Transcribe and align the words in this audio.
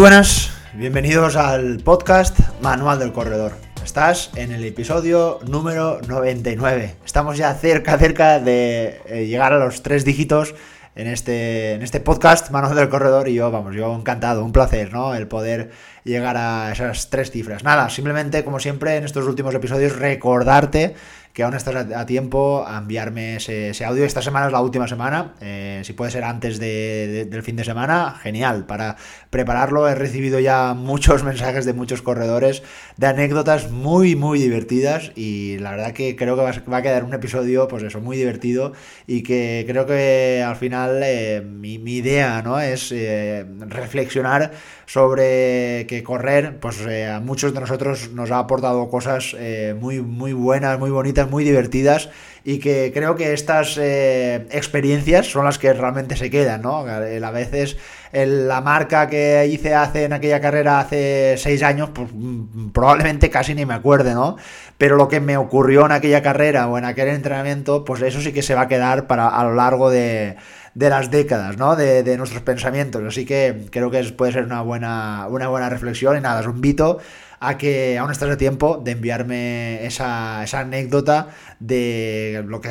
Buenas, 0.00 0.50
bienvenidos 0.72 1.36
al 1.36 1.76
podcast 1.80 2.40
Manual 2.62 2.98
del 2.98 3.12
Corredor. 3.12 3.52
Estás 3.84 4.30
en 4.34 4.50
el 4.50 4.64
episodio 4.64 5.40
número 5.46 6.00
99. 6.08 6.96
Estamos 7.04 7.36
ya 7.36 7.52
cerca, 7.52 7.98
cerca 7.98 8.40
de 8.40 9.02
eh, 9.04 9.26
llegar 9.26 9.52
a 9.52 9.58
los 9.58 9.82
tres 9.82 10.06
dígitos 10.06 10.54
en 10.94 11.06
este, 11.06 11.74
en 11.74 11.82
este 11.82 12.00
podcast 12.00 12.50
Manual 12.50 12.76
del 12.76 12.88
Corredor 12.88 13.28
y 13.28 13.34
yo, 13.34 13.50
vamos, 13.50 13.74
yo 13.74 13.94
encantado, 13.94 14.42
un 14.42 14.52
placer, 14.52 14.90
¿no? 14.90 15.14
El 15.14 15.28
poder 15.28 15.70
llegar 16.04 16.38
a 16.38 16.72
esas 16.72 17.10
tres 17.10 17.30
cifras. 17.30 17.62
Nada, 17.62 17.90
simplemente, 17.90 18.42
como 18.42 18.58
siempre, 18.58 18.96
en 18.96 19.04
estos 19.04 19.26
últimos 19.26 19.54
episodios, 19.54 19.98
recordarte 19.98 20.94
que 21.32 21.44
aún 21.44 21.54
estás 21.54 21.74
a, 21.76 22.06
tiempo 22.06 22.64
a 22.66 22.78
enviarme 22.78 23.36
ese, 23.36 23.84
audio. 23.84 24.04
Esta 24.04 24.22
semana 24.22 24.46
es 24.46 24.52
la 24.52 24.60
última 24.60 24.88
semana, 24.88 25.34
eh, 25.40 25.80
si 25.84 25.92
puede 25.92 26.10
ser 26.10 26.24
antes 26.24 26.58
del 26.58 27.42
fin 27.42 27.56
de 27.56 27.64
semana, 27.64 28.16
genial. 28.20 28.66
Para 28.66 28.96
prepararlo 29.30 29.88
he 29.88 29.94
recibido 29.94 30.40
ya 30.40 30.74
muchos 30.74 31.22
mensajes 31.30 31.64
de 31.64 31.72
muchos 31.72 32.02
corredores, 32.02 32.62
de 32.96 33.06
anécdotas 33.06 33.70
muy, 33.70 34.16
muy 34.16 34.40
divertidas 34.40 35.12
y 35.14 35.58
la 35.58 35.70
verdad 35.72 35.92
que 35.92 36.16
creo 36.16 36.36
que 36.36 36.42
va, 36.42 36.76
a 36.76 36.82
quedar 36.82 37.04
un 37.04 37.14
episodio, 37.14 37.68
pues 37.68 37.84
eso, 37.84 38.00
muy 38.00 38.16
divertido 38.16 38.72
y 39.06 39.22
que 39.22 39.64
creo 39.68 39.86
que 39.86 40.42
al 40.44 40.56
final 40.56 41.00
eh, 41.04 41.42
mi, 41.42 41.74
idea 41.90 42.42
¿no? 42.42 42.60
es 42.60 42.92
eh, 42.92 43.44
reflexionar 43.60 44.52
sobre 44.86 45.86
que 45.88 46.02
correr, 46.02 46.58
pues 46.58 46.80
a 46.86 47.20
muchos 47.20 47.54
de 47.54 47.60
nosotros 47.60 48.10
nos 48.12 48.30
ha 48.30 48.38
aportado 48.38 48.88
cosas 48.88 49.36
muy, 49.78 50.00
muy 50.00 50.32
buenas, 50.32 50.78
muy 50.78 50.90
bonitas 50.90 51.19
muy 51.28 51.44
divertidas 51.44 52.10
y 52.44 52.58
que 52.58 52.90
creo 52.94 53.16
que 53.16 53.32
estas 53.32 53.76
eh, 53.78 54.46
experiencias 54.50 55.26
son 55.26 55.44
las 55.44 55.58
que 55.58 55.72
realmente 55.72 56.16
se 56.16 56.30
quedan, 56.30 56.62
¿no? 56.62 56.78
A 56.78 57.30
veces 57.30 57.76
la 58.12 58.60
marca 58.60 59.08
que 59.08 59.46
hice 59.46 59.74
hace 59.74 60.04
en 60.04 60.12
aquella 60.12 60.40
carrera 60.40 60.80
hace 60.80 61.36
seis 61.36 61.62
años, 61.62 61.90
pues 61.94 62.08
mm, 62.12 62.70
probablemente 62.70 63.30
casi 63.30 63.54
ni 63.54 63.66
me 63.66 63.74
acuerde, 63.74 64.14
¿no? 64.14 64.36
Pero 64.78 64.96
lo 64.96 65.08
que 65.08 65.20
me 65.20 65.36
ocurrió 65.36 65.86
en 65.86 65.92
aquella 65.92 66.22
carrera 66.22 66.66
o 66.68 66.78
en 66.78 66.84
aquel 66.86 67.08
entrenamiento, 67.08 67.84
pues 67.84 68.00
eso 68.02 68.20
sí 68.20 68.32
que 68.32 68.42
se 68.42 68.54
va 68.54 68.62
a 68.62 68.68
quedar 68.68 69.06
para 69.06 69.28
a 69.28 69.44
lo 69.44 69.54
largo 69.54 69.90
de, 69.90 70.36
las 70.74 71.10
décadas, 71.10 71.58
¿no? 71.58 71.76
De, 71.76 72.02
de, 72.02 72.16
nuestros 72.16 72.42
pensamientos. 72.42 73.02
Así 73.04 73.26
que 73.26 73.66
creo 73.70 73.90
que 73.90 74.02
puede 74.04 74.32
ser 74.32 74.44
una 74.44 74.62
buena, 74.62 75.26
una 75.28 75.48
buena 75.48 75.68
reflexión 75.68 76.16
y 76.16 76.20
nada, 76.20 76.40
os 76.40 76.46
invito 76.46 76.98
a 77.40 77.56
que 77.56 77.96
aún 77.96 78.10
estás 78.10 78.28
a 78.28 78.36
tiempo 78.36 78.80
de 78.84 78.92
enviarme 78.92 79.84
esa, 79.86 80.42
anécdota 80.42 81.28
de 81.58 82.44
lo 82.46 82.60
que, 82.60 82.68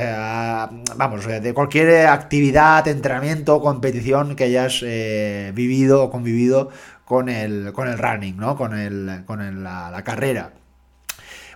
vamos, 0.95 1.25
de 1.25 1.53
cualquier 1.55 2.05
actividad, 2.05 2.87
entrenamiento, 2.87 3.61
competición 3.61 4.35
que 4.35 4.43
hayas 4.43 4.81
eh, 4.85 5.51
vivido 5.55 6.03
o 6.03 6.11
convivido 6.11 6.69
con 7.03 7.29
el, 7.29 7.73
con 7.73 7.87
el 7.87 7.97
running, 7.97 8.37
¿no? 8.37 8.55
Con, 8.55 8.77
el, 8.77 9.23
con 9.25 9.63
la, 9.63 10.03
carrera. 10.05 10.51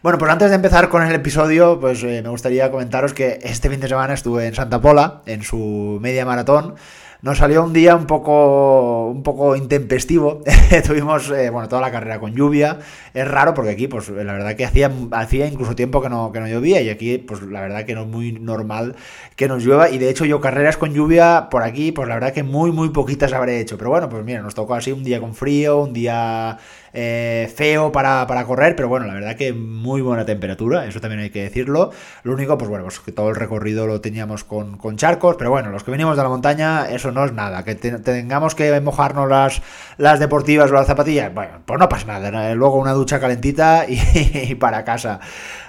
Bueno, 0.01 0.17
pues 0.17 0.31
antes 0.31 0.49
de 0.49 0.55
empezar 0.55 0.89
con 0.89 1.03
el 1.03 1.13
episodio, 1.13 1.79
pues 1.79 2.03
eh, 2.03 2.21
me 2.23 2.29
gustaría 2.29 2.71
comentaros 2.71 3.13
que 3.13 3.39
este 3.43 3.69
fin 3.69 3.79
de 3.79 3.87
semana 3.87 4.15
estuve 4.15 4.47
en 4.47 4.55
Santa 4.55 4.81
Pola, 4.81 5.21
en 5.27 5.43
su 5.43 5.99
media 6.01 6.25
maratón. 6.25 6.75
Nos 7.23 7.37
salió 7.37 7.63
un 7.63 7.71
día 7.71 7.95
un 7.95 8.05
poco, 8.05 9.07
un 9.07 9.23
poco 9.23 9.55
intempestivo. 9.55 10.41
Tuvimos, 10.85 11.31
eh, 11.31 11.49
bueno, 11.49 11.69
toda 11.69 11.81
la 11.81 11.89
carrera 11.89 12.19
con 12.19 12.35
lluvia. 12.35 12.79
Es 13.13 13.25
raro 13.25 13.53
porque 13.53 13.71
aquí, 13.71 13.87
pues 13.87 14.09
la 14.09 14.33
verdad 14.33 14.57
que 14.57 14.65
hacía, 14.65 14.91
hacía 15.11 15.47
incluso 15.47 15.73
tiempo 15.73 16.01
que 16.01 16.09
no, 16.09 16.33
que 16.33 16.41
no 16.41 16.49
llovía 16.49 16.81
y 16.81 16.89
aquí, 16.89 17.19
pues 17.19 17.41
la 17.43 17.61
verdad 17.61 17.85
que 17.85 17.95
no 17.95 18.01
es 18.01 18.07
muy 18.09 18.33
normal 18.33 18.97
que 19.37 19.47
nos 19.47 19.63
llueva. 19.63 19.89
Y 19.89 19.99
de 19.99 20.09
hecho 20.09 20.25
yo 20.25 20.41
carreras 20.41 20.75
con 20.75 20.93
lluvia 20.93 21.47
por 21.49 21.63
aquí, 21.63 21.93
pues 21.93 22.09
la 22.09 22.15
verdad 22.15 22.33
que 22.33 22.43
muy, 22.43 22.73
muy 22.73 22.89
poquitas 22.89 23.31
habré 23.31 23.61
hecho. 23.61 23.77
Pero 23.77 23.91
bueno, 23.91 24.09
pues 24.09 24.25
mira, 24.25 24.41
nos 24.41 24.53
tocó 24.53 24.75
así 24.75 24.91
un 24.91 25.05
día 25.05 25.21
con 25.21 25.33
frío, 25.33 25.77
un 25.77 25.93
día 25.93 26.59
eh, 26.95 27.51
feo 27.55 27.91
para, 27.91 28.27
correr, 28.45 28.75
pero 28.75 28.87
bueno, 28.87 29.07
la 29.07 29.15
verdad 29.15 29.35
que 29.35 29.51
muy 29.51 30.01
buena 30.01 30.25
temperatura, 30.25 30.85
eso 30.85 31.01
también 31.01 31.21
hay 31.21 31.31
que 31.31 31.41
decirlo. 31.41 31.91
Lo 32.21 32.33
único, 32.33 32.55
pues 32.57 32.69
bueno, 32.69 32.85
pues 32.85 32.99
que 32.99 33.11
todo 33.11 33.29
el 33.29 33.35
recorrido 33.35 33.87
lo 33.87 33.99
teníamos 33.99 34.43
con, 34.43 34.77
charcos, 34.95 35.35
pero 35.37 35.49
bueno, 35.49 35.71
los 35.71 35.83
que 35.83 35.89
venimos 35.89 36.15
de 36.15 36.23
la 36.23 36.29
montaña, 36.29 36.87
eso 36.89 37.11
no 37.13 37.25
es 37.25 37.33
nada. 37.33 37.63
Que 37.63 37.75
tengamos 37.75 38.55
que 38.55 38.79
mojarnos 38.81 39.29
las, 39.29 39.61
las 39.97 40.19
deportivas 40.19 40.71
o 40.71 40.73
las 40.73 40.87
zapatillas, 40.87 41.33
bueno, 41.33 41.61
pues 41.65 41.79
no 41.79 41.89
pasa 41.89 42.19
nada. 42.19 42.53
Luego 42.55 42.75
una 42.77 42.93
ducha 42.93 43.19
calentita 43.19 43.85
y 43.87 44.55
para 44.59 44.83
casa. 44.83 45.19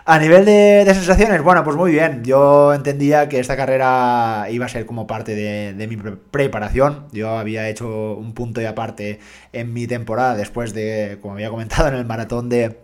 A 0.06 0.18
nivel 0.18 0.44
de, 0.44 0.84
sensaciones, 0.86 1.42
bueno, 1.42 1.64
pues 1.64 1.76
muy 1.76 1.92
bien. 1.92 2.24
Yo 2.24 2.74
entendía 2.74 3.28
que 3.28 3.40
esta 3.40 3.56
carrera 3.56 4.46
iba 4.50 4.66
a 4.66 4.68
ser 4.68 4.84
como 4.84 5.06
parte 5.06 5.34
de, 5.34 5.86
mi 5.86 5.96
preparación. 6.30 7.06
Yo 7.12 7.38
había 7.38 7.68
hecho 7.70 8.14
un 8.14 8.34
punto 8.34 8.60
y 8.60 8.66
aparte 8.66 9.20
en 9.52 9.72
mi 9.72 9.86
temporada 9.86 10.34
después 10.34 10.74
de, 10.74 11.18
como 11.22 11.34
había 11.34 11.48
comentado, 11.48 11.88
en 11.88 11.94
el 11.94 12.04
maratón 12.04 12.50
de, 12.50 12.83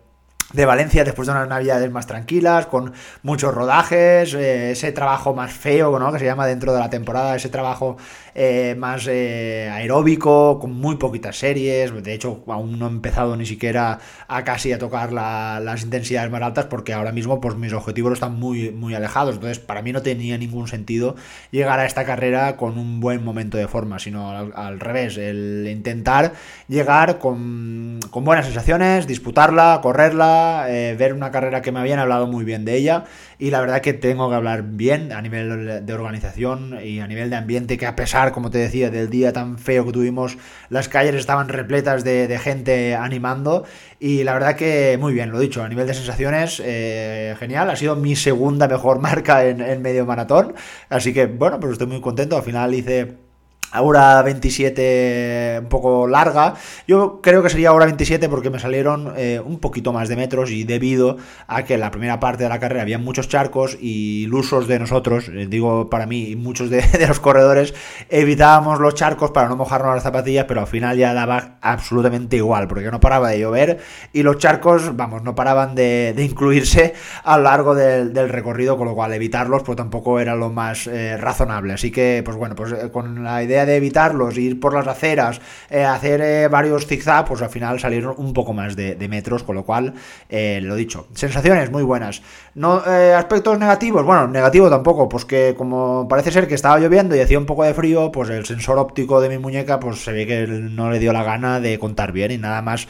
de 0.53 0.67
Valencia 0.67 1.05
después 1.05 1.27
de 1.27 1.33
unas 1.33 1.49
navidades 1.49 1.91
más 1.91 2.07
tranquilas, 2.07 2.67
con 2.67 2.93
muchos 3.23 3.55
rodajes, 3.55 4.35
eh, 4.35 4.73
ese 4.73 4.93
trabajo 4.93 5.35
más 5.35 5.53
feo, 5.53 5.99
¿no? 5.99 6.13
Que 6.13 6.19
se 6.19 6.25
llama 6.25 6.47
dentro 6.47 6.73
de 6.73 6.81
la 6.81 6.91
temporada, 6.91 7.37
ese 7.37 7.49
trabajo 7.49 7.97
eh, 8.35 8.75
más 8.79 9.07
eh, 9.09 9.69
aeróbico, 9.73 10.59
con 10.59 10.73
muy 10.73 10.97
poquitas 10.97 11.37
series. 11.37 11.93
De 12.03 12.15
hecho, 12.15 12.43
aún 12.49 12.79
no 12.79 12.87
he 12.87 12.91
empezado 12.91 13.37
ni 13.37 13.47
siquiera 13.47 13.99
a 14.29 14.45
casi 14.45 14.73
a 14.73 14.79
tocar 14.79 15.13
las 15.13 15.83
intensidades 15.83 16.31
más 16.31 16.43
altas 16.43 16.67
porque 16.67 16.93
ahora 16.93 17.13
mismo 17.13 17.41
pues, 17.41 17.57
mis 17.57 17.73
objetivos 17.73 18.15
están 18.15 18.39
muy, 18.39 18.71
muy 18.71 18.95
alejados. 18.95 19.35
Entonces, 19.35 19.59
para 19.59 19.83
mí 19.83 19.93
no 19.93 20.03
tenía 20.03 20.39
ningún 20.39 20.69
sentido 20.69 21.17
llegar 21.51 21.81
a 21.81 21.87
esta 21.87 22.05
carrera 22.05 22.57
con 22.57 22.79
un 22.79 23.01
buen 23.01 23.25
momento 23.25 23.57
de 23.59 23.69
forma, 23.69 23.99
sino 23.99 24.31
al, 24.31 24.81
revés, 24.81 25.17
el 25.17 25.67
intentar 25.71 26.33
llegar 26.69 27.19
con, 27.19 28.01
con, 28.11 28.25
buenas 28.25 28.47
sensaciones, 28.47 29.07
disputarla, 29.07 29.81
correrla, 29.83 30.40
eh, 30.69 30.95
ver 30.99 31.15
una 31.15 31.31
carrera 31.31 31.63
que 31.63 31.73
me 31.73 31.81
habían 31.81 31.99
hablado 31.99 32.27
muy 32.27 32.45
bien 32.45 32.65
de 32.65 32.77
ella. 32.77 33.05
Y 33.39 33.51
la 33.51 33.61
verdad 33.61 33.81
que 33.81 33.93
tengo 33.93 34.29
que 34.29 34.37
hablar 34.37 34.63
bien 34.63 35.13
a 35.13 35.23
nivel 35.23 35.87
de 35.87 35.93
organización 35.93 36.79
y 36.85 37.01
a 37.01 37.07
nivel 37.07 37.31
de 37.31 37.37
ambiente 37.37 37.79
que 37.79 37.87
a 37.87 37.97
pesar, 37.97 38.33
como 38.33 38.51
te 38.51 38.59
decía, 38.59 38.91
del 38.91 39.09
día 39.09 39.33
tan 39.33 39.59
feo 39.59 39.87
que 39.87 39.93
tuvimos, 39.93 40.37
las 40.69 40.89
calles 40.89 41.15
estaban 41.15 41.49
repletas 41.49 42.05
de, 42.05 42.39
gente 42.39 42.95
animando. 42.95 43.65
Y 43.99 44.25
la 44.25 44.35
verdad 44.35 44.57
que 44.57 44.99
muy 45.01 45.13
bien, 45.13 45.31
lo 45.31 45.41
dicho, 45.41 45.63
a 45.63 45.69
nivel 45.69 45.87
de 45.87 45.95
sensaciones, 45.95 46.63
eh, 46.65 47.35
genial, 47.39 47.71
ha 47.71 47.77
sido 47.77 47.97
mi 47.97 48.17
segunda 48.17 48.69
mejor 48.69 48.99
marca 49.01 49.45
en, 49.47 49.61
en 49.61 49.83
medio 49.83 50.07
maratón, 50.07 50.55
así 50.89 51.13
que 51.13 51.27
bueno, 51.27 51.61
pues 51.61 51.73
estoy 51.73 51.87
muy 51.87 52.01
contento, 52.01 52.37
al 52.37 52.43
final 52.43 52.75
hice 52.75 53.30
hora 53.79 54.21
27 54.23 55.59
un 55.61 55.69
poco 55.69 56.07
larga. 56.09 56.55
Yo 56.87 57.21
creo 57.23 57.43
que 57.43 57.49
sería 57.49 57.73
hora 57.73 57.87
27 57.87 58.29
porque 58.29 58.51
me 58.51 58.59
salieron 58.59 59.13
eh, 59.17 59.41
un 59.45 59.59
poquito 59.59 59.93
más 59.93 60.09
de 60.09 60.17
metros 60.17 60.51
y 60.51 60.65
debido 60.65 61.17
a 61.47 61.63
que 61.63 61.75
en 61.75 61.81
la 61.81 61.91
primera 61.91 62.19
parte 62.21 62.43
de 62.43 62.49
la 62.49 62.59
carrera 62.59 62.83
había 62.83 62.99
muchos 62.99 63.29
charcos 63.29 63.79
y 63.81 64.27
lusos 64.27 64.67
de 64.67 64.79
nosotros, 64.79 65.29
eh, 65.29 65.47
digo 65.49 65.89
para 65.89 66.07
mí 66.07 66.31
y 66.31 66.37
muchos 66.37 66.71
de, 66.71 66.83
los 67.07 67.21
corredores, 67.21 67.75
evitábamos 68.09 68.81
los 68.81 68.95
charcos 68.95 69.31
para 69.31 69.49
no 69.49 69.57
mojarnos 69.57 69.95
las 69.95 70.03
zapatillas, 70.03 70.47
pero 70.47 70.61
al 70.61 70.67
final 70.67 70.97
ya 70.97 71.15
daba 71.15 71.59
absolutamente 71.61 72.37
igual 72.37 72.67
porque 72.67 72.91
no 72.91 73.01
paraba 73.01 73.31
de 73.31 73.41
llover 73.41 73.79
y 74.13 74.23
los 74.23 74.39
charcos, 74.39 74.97
vamos, 74.97 75.23
no 75.23 75.35
paraban 75.35 75.75
de, 75.75 76.15
incluirse 76.19 76.95
a 77.25 77.37
lo 77.37 77.45
largo 77.45 77.75
del, 77.75 78.29
recorrido, 78.29 78.77
con 78.77 78.87
lo 78.87 78.95
cual 78.95 79.13
evitarlos 79.13 79.63
pues 79.63 79.77
tampoco 79.77 80.21
era 80.21 80.35
lo 80.35 80.51
más 80.51 80.87
eh, 80.87 81.17
razonable. 81.17 81.73
Así 81.73 81.91
que, 81.91 82.23
pues 82.25 82.37
bueno, 82.37 82.55
pues 82.55 82.73
con 82.93 83.25
la 83.25 83.43
idea 83.43 83.60
de 83.67 83.77
evitarlos, 83.77 84.37
ir 84.39 84.61
por 84.61 84.75
las 84.75 84.87
aceras, 84.87 85.41
eh, 85.69 85.85
hacer 85.85 86.21
eh, 86.21 86.49
varios 86.49 86.87
zigzag, 86.87 87.27
pues 87.27 87.43
al 87.43 87.51
final 87.51 87.81
salieron 87.81 88.15
un 88.17 88.33
poco 88.33 88.53
más 88.53 88.77
de, 88.77 89.09
metros, 89.09 89.43
con 89.43 89.57
lo 89.57 89.65
cual, 89.65 89.95
eh, 90.29 90.61
lo 90.63 90.77
dicho, 90.77 91.09
sensaciones 91.15 91.71
muy 91.71 91.83
buenas. 91.83 92.23
No, 92.55 92.83
aspectos 93.17 93.59
negativos, 93.59 94.05
bueno, 94.05 94.27
negativo 94.27 94.69
tampoco, 94.69 95.09
pues 95.09 95.25
que 95.25 95.55
como 95.57 96.07
parece 96.09 96.31
ser 96.31 96.49
que 96.49 96.55
estaba 96.55 96.79
lloviendo 96.79 97.15
y 97.15 97.21
hacía 97.21 97.39
un 97.39 97.47
poco 97.47 97.65
de 97.65 97.75
frío, 97.75 98.11
pues 98.13 98.29
el 98.31 98.45
sensor 98.45 98.79
óptico 98.79 99.21
de 99.21 99.29
mi 99.29 99.39
muñeca, 99.39 99.81
pues 99.81 100.03
se 100.03 100.13
ve 100.13 100.27
que 100.27 100.47
no 100.47 100.91
le 100.91 100.99
dio 100.99 101.13
la 101.13 101.23
gana 101.23 101.61
de 101.61 101.79
contar 101.79 102.13
bien 102.13 102.31
y 102.33 102.39
nada 102.39 102.63
más 102.63 102.89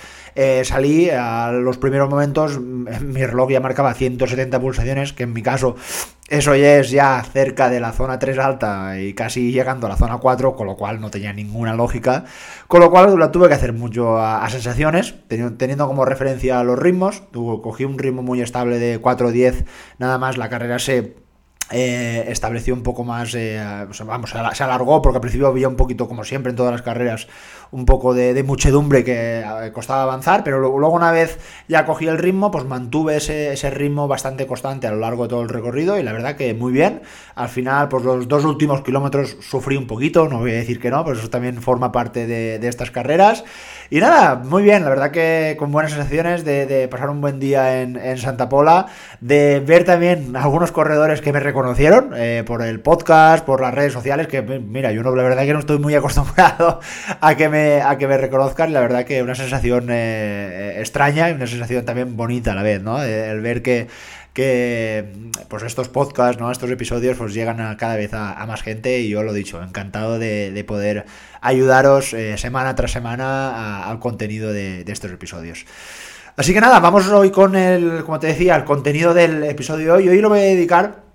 salí 0.64 1.10
a 1.10 1.52
los 1.52 1.78
primeros 1.78 2.08
momentos, 2.08 2.58
mi 2.60 3.24
reloj 3.24 3.50
ya 3.50 3.60
marcaba 3.60 3.92
170 3.94 4.60
pulsaciones, 4.60 5.12
que 5.12 5.24
en 5.24 5.32
mi 5.32 5.42
caso 5.42 5.76
eso 6.30 6.54
ya 6.54 6.76
es 6.76 6.90
ya 6.90 7.22
cerca 7.24 7.68
de 7.68 7.80
la 7.80 7.90
zona 7.92 8.20
3 8.20 8.38
alta 8.38 9.00
y 9.00 9.14
casi 9.14 9.50
llegando 9.50 9.88
a 9.88 9.90
la 9.90 9.96
zona 9.96 10.18
4, 10.18 10.54
con 10.54 10.68
lo 10.68 10.76
cual 10.76 11.00
no 11.00 11.10
tenía 11.10 11.32
ninguna 11.32 11.74
lógica. 11.74 12.24
Con 12.68 12.80
lo 12.80 12.90
cual 12.90 13.18
la 13.18 13.32
tuve 13.32 13.48
que 13.48 13.54
hacer 13.54 13.72
mucho 13.72 14.16
a, 14.16 14.48
sensaciones, 14.48 15.16
teniendo 15.26 15.88
como 15.88 16.04
referencia 16.04 16.62
los 16.62 16.78
ritmos. 16.78 17.24
Cogí 17.32 17.84
un 17.84 17.98
ritmo 17.98 18.22
muy 18.22 18.40
estable 18.40 18.78
de 18.78 19.02
4-10, 19.02 19.64
nada 19.98 20.18
más 20.18 20.38
la 20.38 20.48
carrera 20.48 20.78
se 20.78 21.16
eh, 21.72 22.24
estableció 22.28 22.74
un 22.74 22.82
poco 22.82 23.04
más, 23.04 23.34
eh, 23.34 23.60
vamos, 24.04 24.30
se 24.30 24.62
alargó 24.64 25.02
porque 25.02 25.18
al 25.18 25.20
principio 25.20 25.46
había 25.46 25.68
un 25.68 25.76
poquito, 25.76 26.08
como 26.08 26.24
siempre 26.24 26.50
en 26.50 26.56
todas 26.56 26.72
las 26.72 26.82
carreras, 26.82 27.28
un 27.72 27.86
poco 27.86 28.14
de, 28.14 28.40
muchedumbre 28.42 29.04
que 29.04 29.44
costaba 29.72 30.02
avanzar, 30.02 30.42
pero 30.44 30.58
luego 30.60 30.90
una 30.90 31.12
vez 31.12 31.38
ya 31.68 31.84
cogí 31.84 32.06
el 32.06 32.18
ritmo, 32.18 32.50
pues 32.50 32.64
mantuve 32.64 33.16
ese, 33.16 33.52
ese, 33.52 33.70
ritmo 33.70 34.08
bastante 34.08 34.46
constante 34.46 34.86
a 34.86 34.90
lo 34.90 34.98
largo 34.98 35.24
de 35.24 35.28
todo 35.28 35.42
el 35.42 35.48
recorrido 35.48 35.98
y 35.98 36.02
la 36.02 36.12
verdad 36.12 36.36
que 36.36 36.54
muy 36.54 36.72
bien. 36.72 37.02
Al 37.34 37.48
final, 37.48 37.88
pues 37.88 38.04
los 38.04 38.28
dos 38.28 38.44
últimos 38.44 38.82
kilómetros 38.82 39.36
sufrí 39.40 39.76
un 39.76 39.86
poquito, 39.86 40.28
no 40.28 40.38
voy 40.40 40.52
a 40.52 40.54
decir 40.54 40.80
que 40.80 40.90
no, 40.90 41.04
pero 41.04 41.18
eso 41.18 41.30
también 41.30 41.60
forma 41.62 41.92
parte 41.92 42.26
de, 42.26 42.58
de 42.58 42.68
estas 42.68 42.90
carreras. 42.90 43.44
Y 43.92 43.98
nada, 43.98 44.36
muy 44.36 44.62
bien, 44.62 44.84
la 44.84 44.90
verdad 44.90 45.10
que 45.10 45.56
con 45.58 45.72
buenas 45.72 45.90
sensaciones 45.90 46.44
de, 46.44 46.86
pasar 46.88 47.10
un 47.10 47.20
buen 47.20 47.40
día 47.40 47.82
en, 47.82 48.18
Santa 48.18 48.48
Pola, 48.48 48.86
de 49.20 49.58
ver 49.58 49.82
también 49.82 50.36
algunos 50.36 50.70
corredores 50.70 51.20
que 51.20 51.32
me 51.32 51.40
reconocieron 51.40 52.12
eh, 52.14 52.44
por 52.46 52.62
el 52.62 52.78
podcast, 52.78 53.44
por 53.44 53.60
las 53.60 53.74
redes 53.74 53.92
sociales, 53.92 54.28
que 54.28 54.42
mira, 54.42 54.92
yo 54.92 55.02
no, 55.02 55.12
la 55.16 55.24
verdad 55.24 55.42
que 55.42 55.52
no 55.52 55.58
estoy 55.58 55.80
muy 55.80 55.96
acostumbrado 55.96 56.78
a 57.20 57.34
que 57.34 57.48
me, 57.48 57.59
a 57.82 57.98
que 57.98 58.06
me 58.06 58.16
reconozcan, 58.16 58.72
la 58.72 58.80
verdad 58.80 59.04
que 59.04 59.22
una 59.22 59.34
sensación 59.34 59.88
eh, 59.90 60.76
extraña 60.78 61.30
y 61.30 61.32
una 61.32 61.46
sensación 61.46 61.84
también 61.84 62.16
bonita 62.16 62.52
a 62.52 62.54
la 62.54 62.62
vez, 62.62 62.82
¿no? 62.82 63.02
El 63.02 63.40
ver 63.40 63.62
que 63.62 63.88
que 64.32 65.12
pues 65.48 65.62
estos 65.64 65.88
podcasts, 65.88 66.40
¿no? 66.40 66.50
estos 66.50 66.70
episodios 66.70 67.16
pues 67.16 67.34
llegan 67.34 67.60
a 67.60 67.76
cada 67.76 67.96
vez 67.96 68.12
a, 68.14 68.44
más 68.46 68.62
gente 68.62 69.00
y 69.00 69.08
yo 69.08 69.22
lo 69.22 69.32
he 69.32 69.36
dicho, 69.36 69.62
encantado 69.62 70.18
de, 70.18 70.64
poder 70.66 71.04
ayudaros 71.40 72.12
eh, 72.14 72.38
semana 72.38 72.74
tras 72.74 72.92
semana 72.92 73.84
al 73.88 73.98
contenido 73.98 74.52
de, 74.52 74.84
estos 74.86 75.10
episodios. 75.10 75.66
Así 76.36 76.54
que 76.54 76.60
nada, 76.60 76.80
vamos 76.80 77.08
hoy 77.08 77.30
con 77.30 77.56
el, 77.56 78.04
como 78.04 78.20
te 78.20 78.28
decía, 78.28 78.56
el 78.56 78.64
contenido 78.64 79.12
del 79.14 79.42
episodio 79.44 79.86
de 79.86 79.90
hoy. 79.92 80.08
Hoy 80.08 80.20
lo 80.20 80.28
voy 80.28 80.38
a 80.38 80.42
dedicar 80.42 81.09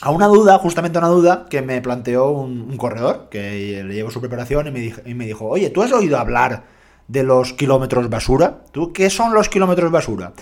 a 0.00 0.10
una 0.10 0.26
duda, 0.26 0.58
justamente 0.58 0.98
a 0.98 1.00
una 1.00 1.08
duda 1.08 1.46
que 1.50 1.62
me 1.62 1.80
planteó 1.80 2.30
un, 2.30 2.76
corredor 2.76 3.28
que 3.30 3.82
le 3.84 3.94
llevo 3.94 4.10
su 4.10 4.20
preparación 4.20 4.66
y 4.68 4.70
me, 4.70 4.80
dijo, 4.80 5.00
y 5.04 5.14
me 5.14 5.26
dijo, 5.26 5.46
oye, 5.46 5.70
¿tú 5.70 5.82
has 5.82 5.92
oído 5.92 6.18
hablar 6.18 6.64
de 7.08 7.22
los 7.22 7.52
kilómetros 7.52 8.08
basura? 8.08 8.62
¿Tú 8.72 8.92
qué 8.92 9.10
son 9.10 9.34
los 9.34 9.48
kilómetros 9.48 9.90
basura? 9.90 10.32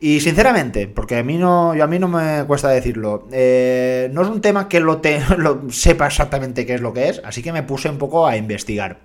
Y 0.00 0.20
sinceramente, 0.20 0.86
porque 0.86 1.16
a 1.16 1.24
mí 1.24 1.38
no, 1.38 1.72
a 1.72 1.86
mí 1.86 1.98
no 1.98 2.06
me 2.06 2.44
cuesta 2.46 2.68
decirlo, 2.68 3.26
eh, 3.32 4.08
no 4.12 4.22
es 4.22 4.28
un 4.28 4.40
tema 4.40 4.68
que 4.68 4.78
lo, 4.78 4.98
te, 4.98 5.20
lo 5.38 5.62
sepa 5.70 6.06
exactamente 6.06 6.66
qué 6.66 6.74
es 6.74 6.80
lo 6.80 6.92
que 6.92 7.08
es, 7.08 7.20
así 7.24 7.42
que 7.42 7.52
me 7.52 7.64
puse 7.64 7.88
un 7.88 7.98
poco 7.98 8.26
a 8.26 8.36
investigar. 8.36 9.00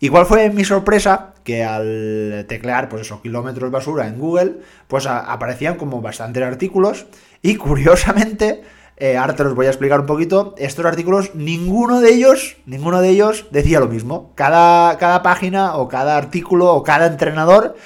¿Y 0.00 0.08
cuál 0.08 0.26
fue 0.26 0.50
mi 0.50 0.64
sorpresa? 0.64 1.34
Que 1.44 1.62
al 1.62 2.46
teclear, 2.48 2.88
pues 2.88 3.02
esos 3.02 3.20
kilómetros 3.20 3.70
basura 3.70 4.08
en 4.08 4.18
Google, 4.18 4.56
pues 4.88 5.06
aparecían 5.06 5.76
como 5.76 6.02
bastantes 6.02 6.42
artículos 6.42 7.06
y 7.40 7.54
curiosamente, 7.56 8.62
eh, 8.96 9.16
ahora 9.16 9.36
te 9.36 9.44
los 9.44 9.54
voy 9.54 9.66
a 9.66 9.70
explicar 9.70 10.00
un 10.00 10.06
poquito, 10.06 10.54
estos 10.58 10.84
artículos, 10.84 11.34
ninguno 11.34 12.00
de 12.00 12.12
ellos, 12.12 12.56
ninguno 12.66 13.00
de 13.00 13.10
ellos 13.10 13.46
decía 13.50 13.80
lo 13.80 13.88
mismo. 13.88 14.32
Cada, 14.34 14.98
cada 14.98 15.22
página 15.22 15.76
o 15.76 15.88
cada 15.88 16.16
artículo 16.16 16.74
o 16.74 16.82
cada 16.82 17.06
entrenador 17.06 17.76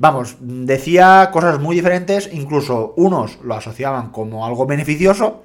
Vamos, 0.00 0.36
decía 0.38 1.30
cosas 1.32 1.58
muy 1.58 1.74
diferentes, 1.74 2.30
incluso 2.32 2.94
unos 2.96 3.40
lo 3.42 3.56
asociaban 3.56 4.10
como 4.10 4.46
algo 4.46 4.64
beneficioso 4.64 5.42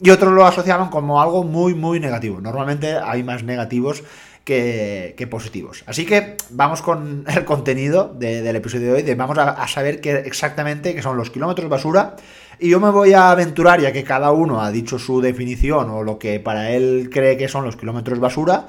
y 0.00 0.10
otros 0.10 0.32
lo 0.32 0.46
asociaban 0.46 0.88
como 0.88 1.20
algo 1.20 1.42
muy, 1.42 1.74
muy 1.74 1.98
negativo. 1.98 2.40
Normalmente 2.40 2.96
hay 2.96 3.24
más 3.24 3.42
negativos 3.42 4.04
que, 4.48 5.28
positivos. 5.30 5.84
Así 5.86 6.06
que 6.06 6.36
vamos 6.50 6.80
con 6.80 7.24
el 7.28 7.44
contenido 7.44 8.14
del 8.18 8.56
episodio 8.56 8.94
de 8.94 9.02
hoy, 9.02 9.14
vamos 9.14 9.36
a, 9.36 9.68
saber 9.68 10.00
qué 10.00 10.12
exactamente 10.20 10.94
qué 10.94 11.02
son 11.02 11.16
los 11.16 11.30
kilómetros 11.30 11.68
basura. 11.68 12.16
Y 12.58 12.70
yo 12.70 12.80
me 12.80 12.90
voy 12.90 13.12
a 13.12 13.30
aventurar, 13.30 13.80
ya 13.80 13.92
que 13.92 14.02
cada 14.02 14.32
uno 14.32 14.62
ha 14.62 14.70
dicho 14.70 14.98
su 14.98 15.20
definición 15.20 15.90
o 15.90 16.02
lo 16.02 16.18
que 16.18 16.40
para 16.40 16.70
él 16.70 17.10
cree 17.12 17.36
que 17.36 17.46
son 17.46 17.64
los 17.64 17.76
kilómetros 17.76 18.18
basura, 18.18 18.68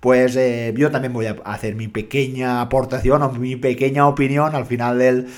pues 0.00 0.34
eh, 0.36 0.74
yo 0.76 0.90
también 0.90 1.12
voy 1.12 1.26
a 1.26 1.36
hacer 1.44 1.74
mi 1.74 1.88
pequeña 1.88 2.60
aportación 2.60 3.22
o 3.22 3.30
mi 3.30 3.56
pequeña 3.56 4.08
opinión 4.08 4.54
al 4.54 4.66
final 4.66 4.98
del, 4.98 5.28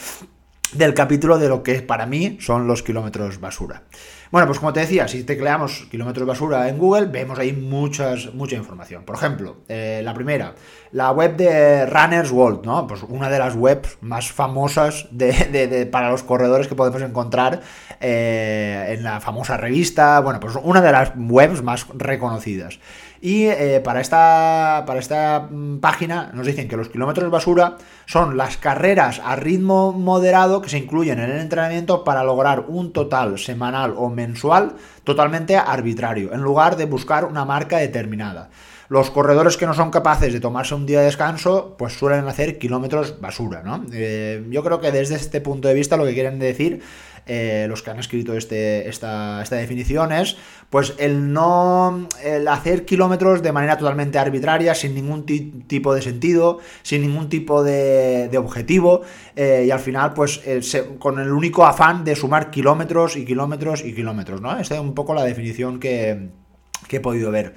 del 0.72 0.94
capítulo 0.94 1.38
de 1.38 1.48
lo 1.48 1.62
que 1.62 1.82
para 1.82 2.06
mí 2.06 2.38
son 2.40 2.66
los 2.66 2.82
kilómetros 2.82 3.40
basura. 3.40 3.82
Bueno, 4.32 4.46
pues 4.46 4.60
como 4.60 4.72
te 4.72 4.80
decía, 4.80 5.06
si 5.08 5.24
tecleamos 5.24 5.86
kilómetros 5.90 6.26
basura 6.26 6.66
en 6.70 6.78
Google, 6.78 7.04
vemos 7.04 7.38
ahí 7.38 7.52
muchas, 7.52 8.32
mucha 8.32 8.56
información. 8.56 9.04
Por 9.04 9.16
ejemplo, 9.16 9.58
eh, 9.68 10.00
la 10.02 10.14
primera, 10.14 10.54
la 10.90 11.10
web 11.10 11.36
de 11.36 11.84
Runners 11.84 12.30
World, 12.32 12.64
¿no? 12.64 12.86
Pues 12.86 13.02
una 13.02 13.28
de 13.28 13.38
las 13.38 13.54
webs 13.54 13.98
más 14.00 14.32
famosas 14.32 15.06
de, 15.10 15.86
para 15.92 16.10
los 16.10 16.22
corredores 16.22 16.66
que 16.66 16.74
podemos 16.74 17.02
encontrar 17.02 17.60
eh, 18.00 18.94
en 18.96 19.04
la 19.04 19.20
famosa 19.20 19.58
revista. 19.58 20.18
Bueno, 20.20 20.40
pues 20.40 20.56
una 20.62 20.80
de 20.80 20.92
las 20.92 21.12
webs 21.14 21.62
más 21.62 21.86
reconocidas. 21.92 22.78
Y 23.24 23.44
eh, 23.44 23.80
para, 23.84 24.00
esta, 24.00 24.82
para 24.84 24.98
esta 24.98 25.46
mm, 25.48 25.78
página 25.78 26.32
nos 26.34 26.44
dicen 26.44 26.66
que 26.66 26.76
los 26.76 26.88
kilómetros 26.88 27.30
basura 27.30 27.76
son 28.04 28.36
las 28.36 28.56
carreras 28.56 29.22
a 29.24 29.36
ritmo 29.36 29.92
moderado 29.92 30.60
que 30.60 30.68
se 30.68 30.78
incluyen 30.78 31.20
en 31.20 31.30
el 31.30 31.38
entrenamiento 31.38 32.02
para 32.02 32.24
lograr 32.24 32.64
un 32.66 32.92
total 32.92 33.38
semanal 33.38 33.94
o 33.96 34.10
mensual 34.10 34.74
totalmente 35.04 35.56
arbitrario, 35.56 36.34
en 36.34 36.40
lugar 36.40 36.74
de 36.76 36.86
buscar 36.86 37.24
una 37.24 37.44
marca 37.44 37.78
determinada. 37.78 38.50
Los 38.88 39.10
corredores 39.10 39.56
que 39.56 39.66
no 39.66 39.74
son 39.74 39.92
capaces 39.92 40.32
de 40.32 40.40
tomarse 40.40 40.74
un 40.74 40.84
día 40.84 40.98
de 40.98 41.06
descanso, 41.06 41.76
pues 41.78 41.92
suelen 41.92 42.26
hacer 42.26 42.58
kilómetros 42.58 43.20
basura, 43.20 43.62
¿no? 43.62 43.84
Eh, 43.92 44.44
yo 44.50 44.64
creo 44.64 44.80
que 44.80 44.90
desde 44.90 45.14
este 45.14 45.40
punto 45.40 45.68
de 45.68 45.74
vista 45.74 45.96
lo 45.96 46.04
que 46.04 46.12
quieren 46.12 46.40
decir 46.40 46.82
eh, 47.26 47.66
los 47.68 47.82
que 47.82 47.90
han 47.90 47.98
escrito 47.98 48.34
este, 48.34 48.88
esta, 48.88 49.42
esta, 49.42 49.56
definición 49.56 50.10
es 50.12 50.36
pues 50.70 50.94
el 50.98 51.32
no 51.32 52.08
el 52.24 52.48
hacer 52.48 52.84
kilómetros 52.84 53.42
de 53.42 53.52
manera 53.52 53.78
totalmente 53.78 54.18
arbitraria, 54.18 54.74
sin 54.74 54.94
ningún 54.94 55.24
tipo 55.66 55.94
de 55.94 56.02
sentido, 56.02 56.58
sin 56.82 57.02
ningún 57.02 57.28
tipo 57.28 57.62
de, 57.62 58.30
objetivo, 58.38 59.02
eh, 59.36 59.64
y 59.66 59.70
al 59.70 59.80
final, 59.80 60.14
pues 60.14 60.40
con 60.98 61.20
el 61.20 61.30
único 61.30 61.64
afán 61.64 62.04
de 62.04 62.16
sumar 62.16 62.50
kilómetros 62.50 63.16
y 63.16 63.24
kilómetros 63.24 63.84
y 63.84 63.94
kilómetros, 63.94 64.40
¿no? 64.40 64.58
Esta 64.58 64.76
es 64.76 64.80
un 64.80 64.94
poco 64.94 65.14
la 65.14 65.24
definición 65.24 65.78
que, 65.78 66.30
que 66.88 66.96
he 66.96 67.00
podido 67.00 67.30
ver. 67.30 67.54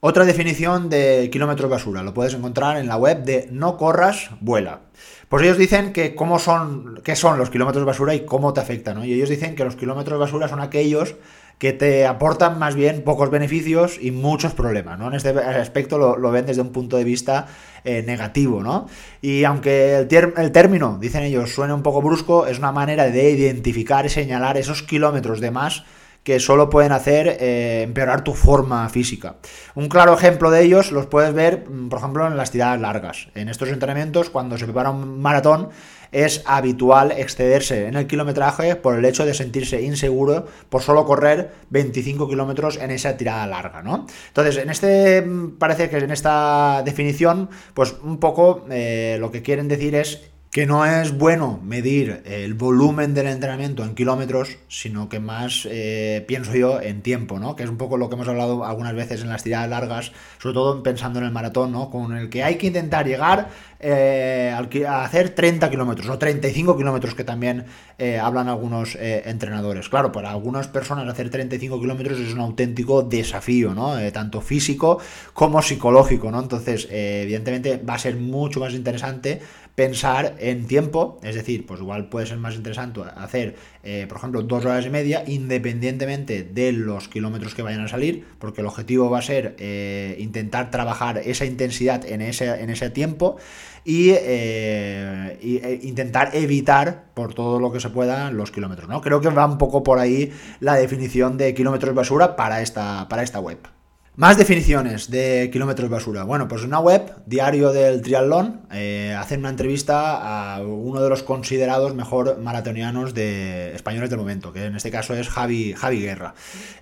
Otra 0.00 0.24
definición 0.24 0.90
de 0.90 1.30
kilómetros 1.32 1.70
basura 1.70 2.02
lo 2.02 2.12
puedes 2.12 2.34
encontrar 2.34 2.76
en 2.76 2.86
la 2.86 2.96
web 2.96 3.24
de 3.24 3.48
No 3.50 3.76
corras, 3.76 4.30
vuela. 4.40 4.82
Pues 5.28 5.42
ellos 5.42 5.58
dicen 5.58 5.92
que 5.92 6.14
cómo 6.14 6.38
son, 6.38 7.00
qué 7.02 7.16
son 7.16 7.38
los 7.38 7.50
kilómetros 7.50 7.84
basura 7.84 8.14
y 8.14 8.24
cómo 8.24 8.52
te 8.52 8.60
afectan, 8.60 8.96
¿no? 8.96 9.04
Y 9.04 9.12
ellos 9.12 9.28
dicen 9.28 9.56
que 9.56 9.64
los 9.64 9.74
kilómetros 9.74 10.20
basura 10.20 10.46
son 10.46 10.60
aquellos 10.60 11.16
que 11.58 11.72
te 11.72 12.06
aportan 12.06 12.58
más 12.58 12.74
bien 12.74 13.02
pocos 13.02 13.30
beneficios 13.30 13.98
y 14.00 14.10
muchos 14.10 14.52
problemas, 14.52 14.98
¿no? 14.98 15.08
En 15.08 15.14
este 15.14 15.30
aspecto 15.30 15.98
lo, 15.98 16.30
ven 16.30 16.46
desde 16.46 16.60
un 16.60 16.70
punto 16.70 16.96
de 16.96 17.04
vista 17.04 17.48
eh, 17.82 18.04
negativo, 18.06 18.62
¿no? 18.62 18.86
Y 19.20 19.42
aunque 19.44 19.96
el, 19.96 20.32
el 20.36 20.52
término, 20.52 20.98
dicen 21.00 21.24
ellos, 21.24 21.52
suena 21.52 21.74
un 21.74 21.82
poco 21.82 22.02
brusco, 22.02 22.46
es 22.46 22.58
una 22.58 22.72
manera 22.72 23.04
de 23.10 23.30
identificar 23.30 24.06
y 24.06 24.10
señalar 24.10 24.56
esos 24.58 24.82
kilómetros 24.82 25.40
de 25.40 25.50
más 25.50 25.84
que 26.26 26.40
solo 26.40 26.68
pueden 26.68 26.90
hacer 26.90 27.36
eh, 27.38 27.82
empeorar 27.84 28.24
tu 28.24 28.34
forma 28.34 28.88
física. 28.88 29.36
Un 29.76 29.88
claro 29.88 30.12
ejemplo 30.12 30.50
de 30.50 30.64
ellos 30.64 30.90
los 30.90 31.06
puedes 31.06 31.32
ver, 31.32 31.68
mm, 31.70 31.88
por 31.88 32.00
ejemplo, 32.00 32.26
en 32.26 32.36
las 32.36 32.50
tiradas 32.50 32.80
largas. 32.80 33.28
En 33.36 33.48
estos 33.48 33.68
entrenamientos, 33.68 34.28
cuando 34.28 34.58
se 34.58 34.64
prepara 34.64 34.90
un 34.90 35.22
maratón, 35.22 35.68
es 36.10 36.42
habitual 36.44 37.12
excederse 37.12 37.86
en 37.86 37.94
el 37.94 38.08
kilometraje 38.08 38.74
por 38.74 38.98
el 38.98 39.04
hecho 39.04 39.24
de 39.24 39.34
sentirse 39.34 39.80
inseguro 39.82 40.46
por 40.68 40.82
solo 40.82 41.04
correr 41.04 41.52
25 41.70 42.28
kilómetros 42.28 42.76
en 42.76 42.90
esa 42.90 43.16
tirada 43.16 43.46
larga, 43.46 43.84
¿no? 43.84 44.04
Entonces, 44.26 44.56
en 44.56 44.70
este, 44.70 45.22
mm, 45.22 45.58
parece 45.58 45.88
que 45.88 45.98
en 45.98 46.10
esta 46.10 46.82
definición, 46.84 47.50
pues 47.72 47.94
un 48.02 48.18
poco 48.18 48.66
eh, 48.68 49.16
lo 49.20 49.30
que 49.30 49.42
quieren 49.42 49.68
decir 49.68 49.94
es 49.94 50.22
que 50.56 50.64
no 50.64 50.86
es 50.86 51.12
bueno 51.12 51.60
medir 51.62 52.22
el 52.24 52.54
volumen 52.54 53.12
del 53.12 53.26
entrenamiento 53.26 53.84
en 53.84 53.94
kilómetros, 53.94 54.56
sino 54.68 55.10
que 55.10 55.20
más 55.20 55.68
eh, 55.70 56.24
pienso 56.26 56.54
yo 56.54 56.80
en 56.80 57.02
tiempo, 57.02 57.38
¿no? 57.38 57.54
Que 57.54 57.64
es 57.64 57.68
un 57.68 57.76
poco 57.76 57.98
lo 57.98 58.08
que 58.08 58.14
hemos 58.14 58.26
hablado 58.26 58.64
algunas 58.64 58.94
veces 58.94 59.20
en 59.20 59.28
las 59.28 59.42
tiradas 59.42 59.68
largas, 59.68 60.12
sobre 60.38 60.54
todo 60.54 60.82
pensando 60.82 61.18
en 61.18 61.26
el 61.26 61.30
maratón, 61.30 61.72
¿no? 61.72 61.90
Con 61.90 62.16
el 62.16 62.30
que 62.30 62.42
hay 62.42 62.54
que 62.54 62.68
intentar 62.68 63.06
llegar 63.06 63.50
eh, 63.80 64.56
a 64.88 65.04
hacer 65.04 65.34
30 65.34 65.68
kilómetros 65.68 66.08
o 66.08 66.16
35 66.16 66.74
kilómetros 66.78 67.14
que 67.14 67.24
también 67.24 67.66
eh, 67.98 68.18
hablan 68.18 68.48
algunos 68.48 68.96
entrenadores. 68.98 69.90
Claro, 69.90 70.10
para 70.10 70.30
algunas 70.30 70.68
personas 70.68 71.06
hacer 71.06 71.28
35 71.28 71.78
kilómetros 71.78 72.18
es 72.18 72.32
un 72.32 72.40
auténtico 72.40 73.02
desafío, 73.02 73.74
¿no? 73.74 73.94
tanto 74.10 74.40
físico 74.40 75.00
como 75.34 75.60
psicológico, 75.60 76.30
¿no? 76.30 76.40
Entonces, 76.40 76.88
evidentemente 76.90 77.76
va 77.76 77.92
a 77.92 77.98
ser 77.98 78.16
mucho 78.16 78.60
más 78.60 78.72
interesante 78.72 79.42
pensar 79.76 80.36
en 80.38 80.66
tiempo, 80.66 81.20
es 81.22 81.34
decir, 81.34 81.66
pues 81.66 81.80
igual 81.80 82.08
puede 82.08 82.26
ser 82.26 82.38
más 82.38 82.54
interesante 82.54 83.02
hacer, 83.14 83.56
eh, 83.84 84.06
por 84.08 84.16
ejemplo, 84.16 84.42
dos 84.42 84.64
horas 84.64 84.86
y 84.86 84.90
media, 84.90 85.22
independientemente 85.26 86.42
de 86.42 86.72
los 86.72 87.08
kilómetros 87.08 87.54
que 87.54 87.60
vayan 87.60 87.82
a 87.82 87.88
salir, 87.88 88.24
porque 88.38 88.62
el 88.62 88.66
objetivo 88.66 89.10
va 89.10 89.18
a 89.18 89.22
ser 89.22 89.54
eh, 89.58 90.16
intentar 90.18 90.70
trabajar 90.70 91.18
esa 91.18 91.44
intensidad 91.44 92.06
en 92.06 92.22
ese, 92.22 92.48
en 92.48 92.70
ese 92.70 92.88
tiempo 92.88 93.36
y, 93.84 94.12
e 94.12 95.80
intentar 95.82 96.30
evitar 96.34 97.04
por 97.12 97.34
todo 97.34 97.60
lo 97.60 97.70
que 97.70 97.78
se 97.78 97.90
pueda 97.90 98.30
los 98.30 98.50
kilómetros, 98.50 98.88
¿no? 98.88 99.02
Creo 99.02 99.20
que 99.20 99.28
va 99.28 99.44
un 99.44 99.58
poco 99.58 99.82
por 99.82 99.98
ahí 99.98 100.32
la 100.58 100.76
definición 100.76 101.36
de 101.36 101.52
kilómetros 101.52 101.94
basura 101.94 102.34
para 102.34 102.62
esta, 102.62 103.08
para 103.08 103.22
esta 103.22 103.40
web. 103.40 103.75
Más 104.16 104.38
definiciones 104.38 105.10
de 105.10 105.50
kilómetros 105.52 105.90
basura. 105.90 106.24
Bueno, 106.24 106.48
pues 106.48 106.64
una 106.64 106.80
web, 106.80 107.12
Diario 107.26 107.70
del 107.70 108.00
Triatlón, 108.00 108.62
eh, 108.72 109.14
hacen 109.14 109.40
una 109.40 109.50
entrevista 109.50 110.54
a 110.54 110.62
uno 110.62 111.02
de 111.02 111.10
los 111.10 111.22
considerados 111.22 111.94
mejor 111.94 112.38
maratonianos 112.38 113.12
de 113.12 113.74
españoles 113.74 114.08
del 114.08 114.18
momento, 114.18 114.54
que 114.54 114.64
en 114.64 114.74
este 114.74 114.90
caso 114.90 115.12
es 115.12 115.28
Javi, 115.28 115.74
Javi 115.74 116.00
Guerra. 116.00 116.32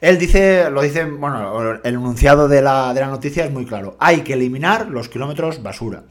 Él 0.01 0.17
dice, 0.17 0.71
lo 0.71 0.81
dice, 0.81 1.07
bueno, 1.07 1.73
el 1.83 1.95
enunciado 1.95 2.47
de 2.47 2.63
la, 2.63 2.95
de 2.95 3.01
la 3.01 3.09
noticia 3.09 3.45
es 3.45 3.51
muy 3.51 3.67
claro. 3.67 3.97
Hay 3.99 4.21
que 4.21 4.35
eliminar 4.35 4.89
los 4.89 5.09
kilómetros 5.09 5.61
basura. 5.61 6.05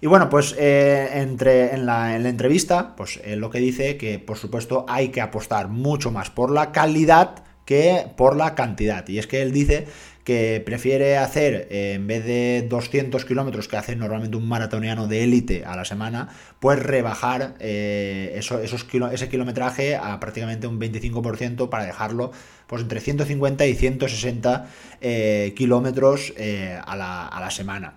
Y 0.00 0.06
bueno, 0.06 0.30
pues 0.30 0.54
eh, 0.58 1.10
entre, 1.12 1.74
en, 1.74 1.84
la, 1.84 2.16
en 2.16 2.22
la 2.22 2.30
entrevista, 2.30 2.96
pues 2.96 3.20
lo 3.26 3.50
que 3.50 3.58
dice 3.58 3.98
que 3.98 4.18
por 4.18 4.38
supuesto 4.38 4.86
hay 4.88 5.10
que 5.10 5.20
apostar 5.20 5.68
mucho 5.68 6.10
más 6.10 6.30
por 6.30 6.50
la 6.50 6.72
calidad 6.72 7.44
que 7.66 8.06
por 8.16 8.34
la 8.34 8.54
cantidad. 8.54 9.06
Y 9.08 9.18
es 9.18 9.26
que 9.26 9.42
él 9.42 9.52
dice 9.52 9.86
que 10.30 10.62
prefiere 10.64 11.18
hacer, 11.18 11.66
eh, 11.72 11.94
en 11.94 12.06
vez 12.06 12.24
de 12.24 12.64
200 12.68 13.24
kilómetros 13.24 13.66
que 13.66 13.76
hace 13.76 13.96
normalmente 13.96 14.36
un 14.36 14.46
maratoniano 14.46 15.08
de 15.08 15.24
élite 15.24 15.64
a 15.64 15.74
la 15.74 15.84
semana, 15.84 16.28
pues 16.60 16.80
rebajar 16.80 17.56
eh, 17.58 18.36
esos 18.36 18.86
ese 19.12 19.28
kilometraje 19.28 19.96
a 19.96 20.20
prácticamente 20.20 20.68
un 20.68 20.78
25% 20.78 21.68
para 21.68 21.84
dejarlo 21.84 22.30
pues 22.68 22.82
entre 22.82 23.00
150 23.00 23.66
y 23.66 23.74
160 23.74 24.68
eh, 25.00 25.52
kilómetros 25.56 26.32
a 26.38 26.94
la, 26.94 27.26
a, 27.26 27.40
la, 27.40 27.50
semana. 27.50 27.94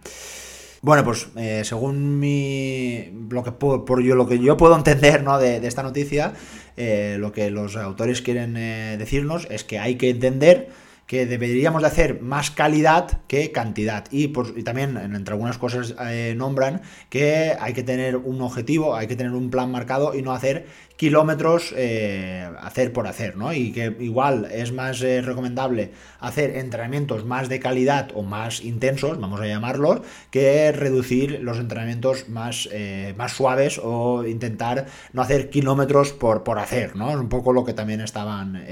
Bueno, 0.81 1.03
pues 1.03 1.27
según 1.67 2.19
mi, 2.19 3.11
lo 3.29 3.43
que 3.43 3.51
por 3.51 4.01
yo, 4.01 4.15
lo 4.15 4.27
que 4.27 4.39
yo 4.39 4.57
puedo 4.57 4.75
entender 4.75 5.21
¿no? 5.21 5.37
de, 5.37 5.57
esta 5.67 5.83
noticia, 5.83 6.33
lo 6.75 7.31
que 7.31 7.51
los 7.51 7.75
autores 7.75 8.23
quieren 8.23 8.55
decirnos 8.97 9.45
es 9.51 9.63
que 9.63 9.77
hay 9.77 9.97
que 9.97 10.09
entender 10.09 10.69
que 11.07 11.25
deberíamos 11.25 11.81
de 11.81 11.87
hacer 11.87 12.21
más 12.21 12.51
calidad 12.51 13.21
que 13.27 13.51
cantidad. 13.51 14.05
Y, 14.11 14.29
también, 14.63 14.97
entre 14.97 15.33
algunas 15.33 15.57
cosas, 15.57 15.95
eh, 15.99 16.33
nombran 16.37 16.81
que 17.09 17.55
hay 17.59 17.73
que 17.73 17.83
tener 17.83 18.15
un 18.17 18.41
objetivo, 18.41 18.95
hay 18.95 19.07
que 19.07 19.15
tener 19.15 19.33
un 19.33 19.49
plan 19.49 19.71
marcado 19.71 20.15
y 20.15 20.21
no 20.21 20.31
hacer 20.31 20.65
kilómetros 20.95 21.73
eh, 21.75 22.49
hacer 22.61 22.93
por 22.93 23.07
hacer, 23.07 23.35
¿no? 23.35 23.51
Y 23.53 23.71
que 23.71 23.95
igual 23.99 24.47
es 24.51 24.71
más 24.71 25.01
eh, 25.01 25.21
recomendable 25.21 25.91
hacer 26.19 26.55
entrenamientos 26.55 27.25
más 27.25 27.49
de 27.49 27.59
calidad 27.59 28.11
o 28.13 28.21
más 28.21 28.63
intensos, 28.63 29.19
vamos 29.19 29.41
a 29.41 29.47
llamarlos, 29.47 30.01
que 30.31 30.71
reducir 30.71 31.41
los 31.41 31.59
entrenamientos 31.59 32.29
más, 32.29 32.69
más 33.17 33.33
suaves 33.33 33.79
o 33.83 34.25
intentar 34.25 34.85
no 35.11 35.21
hacer 35.21 35.49
kilómetros 35.49 36.13
por, 36.13 36.43
por 36.43 36.59
hacer, 36.59 36.95
¿no? 36.95 37.09
Es 37.09 37.17
un 37.17 37.29
poco 37.29 37.51
lo 37.53 37.65
que 37.65 37.73
también 37.73 37.99
estaban 38.01 38.63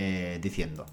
diciendo. 0.42 0.86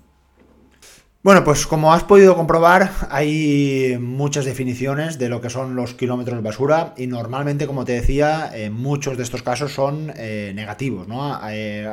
Bueno, 1.20 1.42
pues 1.42 1.66
como 1.66 1.92
has 1.92 2.04
podido 2.04 2.36
comprobar, 2.36 2.92
hay 3.10 3.98
muchas 4.00 4.44
definiciones 4.44 5.18
de 5.18 5.28
lo 5.28 5.40
que 5.40 5.50
son 5.50 5.74
los 5.74 5.94
kilómetros 5.94 6.40
basura 6.44 6.94
y 6.96 7.08
normalmente, 7.08 7.66
como 7.66 7.84
te 7.84 7.92
decía, 7.92 8.48
en 8.54 8.72
muchos 8.72 9.16
de 9.16 9.24
estos 9.24 9.42
casos 9.42 9.72
son 9.72 10.12
eh, 10.16 10.52
negativos, 10.54 11.08
¿no? 11.08 11.40
Eh, 11.50 11.90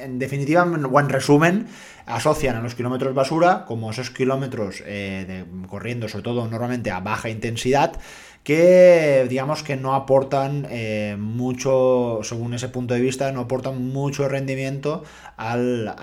en 0.00 0.18
definitiva, 0.18 0.62
o 0.64 1.00
en 1.00 1.08
resumen, 1.10 1.66
asocian 2.06 2.56
a 2.56 2.62
los 2.62 2.74
kilómetros 2.74 3.14
basura 3.14 3.66
como 3.66 3.90
esos 3.90 4.10
kilómetros 4.10 4.82
eh, 4.86 5.44
corriendo, 5.68 6.08
sobre 6.08 6.24
todo 6.24 6.48
normalmente 6.48 6.90
a 6.90 7.00
baja 7.00 7.28
intensidad, 7.28 8.00
que 8.42 9.26
digamos 9.28 9.62
que 9.62 9.76
no 9.76 9.94
aportan 9.94 10.66
eh, 10.68 11.16
mucho, 11.18 12.20
según 12.22 12.54
ese 12.54 12.68
punto 12.68 12.94
de 12.94 13.00
vista, 13.00 13.30
no 13.30 13.40
aportan 13.40 13.88
mucho 13.88 14.28
rendimiento 14.28 15.04
al, 15.36 15.94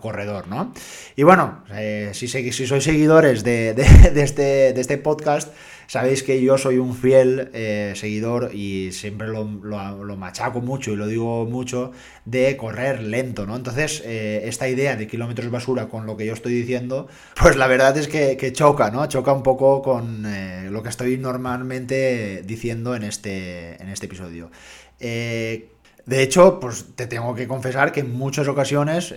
corredor, 0.00 0.48
¿no? 0.48 0.72
Y 1.14 1.22
bueno, 1.22 1.62
eh, 1.72 2.10
si, 2.12 2.26
si 2.28 2.66
sois 2.66 2.82
seguidores 2.82 3.44
de, 3.44 3.70
este, 4.16 4.72
de 4.72 4.80
este 4.80 4.98
podcast, 4.98 5.52
Sabéis 5.86 6.22
que 6.22 6.42
yo 6.42 6.58
soy 6.58 6.78
un 6.78 6.94
fiel 6.94 7.50
eh, 7.52 7.92
seguidor 7.94 8.50
y 8.52 8.90
siempre 8.92 9.28
lo, 9.28 9.44
machaco 9.44 10.60
mucho 10.60 10.92
y 10.92 10.96
lo 10.96 11.06
digo 11.06 11.46
mucho 11.46 11.92
de 12.24 12.56
correr 12.56 13.02
lento, 13.02 13.46
¿no? 13.46 13.54
Entonces, 13.54 14.02
eh, 14.04 14.42
esta 14.44 14.68
idea 14.68 14.96
de 14.96 15.06
kilómetros 15.06 15.50
basura 15.50 15.88
con 15.88 16.06
lo 16.06 16.16
que 16.16 16.26
yo 16.26 16.32
estoy 16.32 16.54
diciendo, 16.54 17.08
pues 17.40 17.56
la 17.56 17.66
verdad 17.68 17.96
es 17.96 18.08
que, 18.08 18.52
choca, 18.52 18.90
¿no? 18.90 19.06
Choca 19.06 19.32
un 19.32 19.42
poco 19.42 19.82
con 19.82 20.24
eh, 20.26 20.68
lo 20.70 20.82
que 20.82 20.88
estoy 20.88 21.18
normalmente 21.18 22.42
diciendo 22.44 22.96
en 22.96 23.04
este, 23.04 23.80
en 23.80 23.88
este 23.88 24.06
episodio. 24.06 24.50
De 26.06 26.22
hecho, 26.22 26.60
pues 26.60 26.86
te 26.94 27.06
tengo 27.06 27.34
que 27.34 27.48
confesar 27.48 27.92
que 27.92 28.00
en 28.00 28.12
muchas 28.12 28.46
ocasiones 28.46 29.12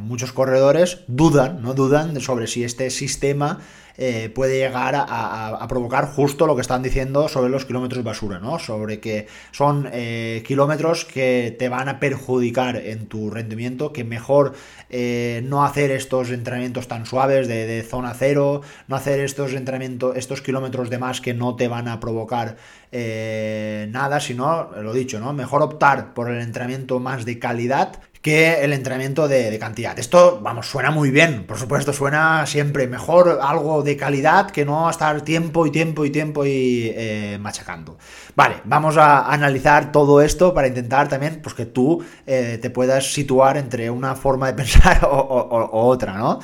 muchos 0.00 0.32
corredores 0.32 1.00
dudan, 1.08 1.60
¿no? 1.62 1.74
Dudan 1.74 2.20
sobre 2.20 2.46
si 2.46 2.62
este 2.62 2.90
sistema 2.90 3.58
eh, 3.98 4.30
puede 4.34 4.58
llegar 4.58 4.94
a, 4.96 5.66
provocar 5.68 6.06
justo 6.06 6.46
lo 6.46 6.54
que 6.54 6.62
están 6.62 6.82
diciendo 6.82 7.28
sobre 7.28 7.50
los 7.50 7.64
kilómetros 7.64 8.02
basura, 8.04 8.38
¿no? 8.38 8.58
Sobre 8.58 9.00
que 9.00 9.26
son 9.52 9.88
eh, 9.92 10.42
kilómetros 10.46 11.04
que 11.04 11.54
te 11.58 11.68
van 11.68 11.88
a 11.88 12.00
perjudicar 12.00 12.76
en 12.76 13.06
tu 13.06 13.30
rendimiento, 13.30 13.92
que 13.92 14.04
mejor 14.04 14.54
eh, 14.90 15.42
no 15.44 15.64
hacer 15.64 15.90
estos 15.90 16.30
entrenamientos 16.30 16.88
tan 16.88 17.06
suaves 17.06 17.48
de, 17.48 17.82
zona 17.82 18.14
cero, 18.14 18.62
no 18.88 18.96
hacer 18.96 19.20
estos 19.20 19.52
entrenamientos, 19.52 20.16
estos 20.16 20.42
kilómetros 20.42 20.90
de 20.90 20.98
más 20.98 21.20
que 21.20 21.34
no 21.34 21.56
te 21.56 21.68
van 21.68 21.88
a 21.88 22.00
provocar 22.00 22.56
nada, 22.92 24.20
sino, 24.20 24.70
lo 24.80 24.92
dicho, 24.92 25.18
¿no? 25.18 25.32
Mejor 25.32 25.62
optar 25.62 26.14
por 26.14 26.30
el 26.30 26.40
entrenamiento 26.42 27.00
más 27.00 27.24
de 27.24 27.38
calidad 27.38 28.00
que 28.22 28.62
el 28.62 28.72
entrenamiento 28.72 29.26
de, 29.26 29.58
cantidad. 29.58 29.98
Esto, 29.98 30.38
vamos, 30.40 30.68
suena 30.68 30.92
muy 30.92 31.10
bien, 31.10 31.44
por 31.44 31.58
supuesto, 31.58 31.92
suena 31.92 32.46
siempre 32.46 32.86
mejor 32.86 33.40
algo 33.42 33.82
de 33.82 33.96
calidad 33.96 34.48
que 34.52 34.64
no 34.64 34.88
estar 34.88 35.22
tiempo 35.22 35.66
y 35.66 35.72
tiempo 35.72 36.04
y 36.04 36.10
tiempo 36.10 36.46
y 36.46 36.92
eh, 36.94 37.38
machacando. 37.40 37.98
Vale, 38.36 38.56
vamos 38.64 38.96
a 38.96 39.26
analizar 39.26 39.90
todo 39.90 40.22
esto 40.22 40.54
para 40.54 40.68
intentar 40.68 41.08
también 41.08 41.40
pues, 41.42 41.56
que 41.56 41.66
tú 41.66 42.04
eh, 42.24 42.60
te 42.62 42.70
puedas 42.70 43.12
situar 43.12 43.56
entre 43.56 43.90
una 43.90 44.14
forma 44.14 44.46
de 44.46 44.54
pensar 44.62 45.04
o 45.04 45.68
otra, 45.72 46.14
¿no? 46.14 46.38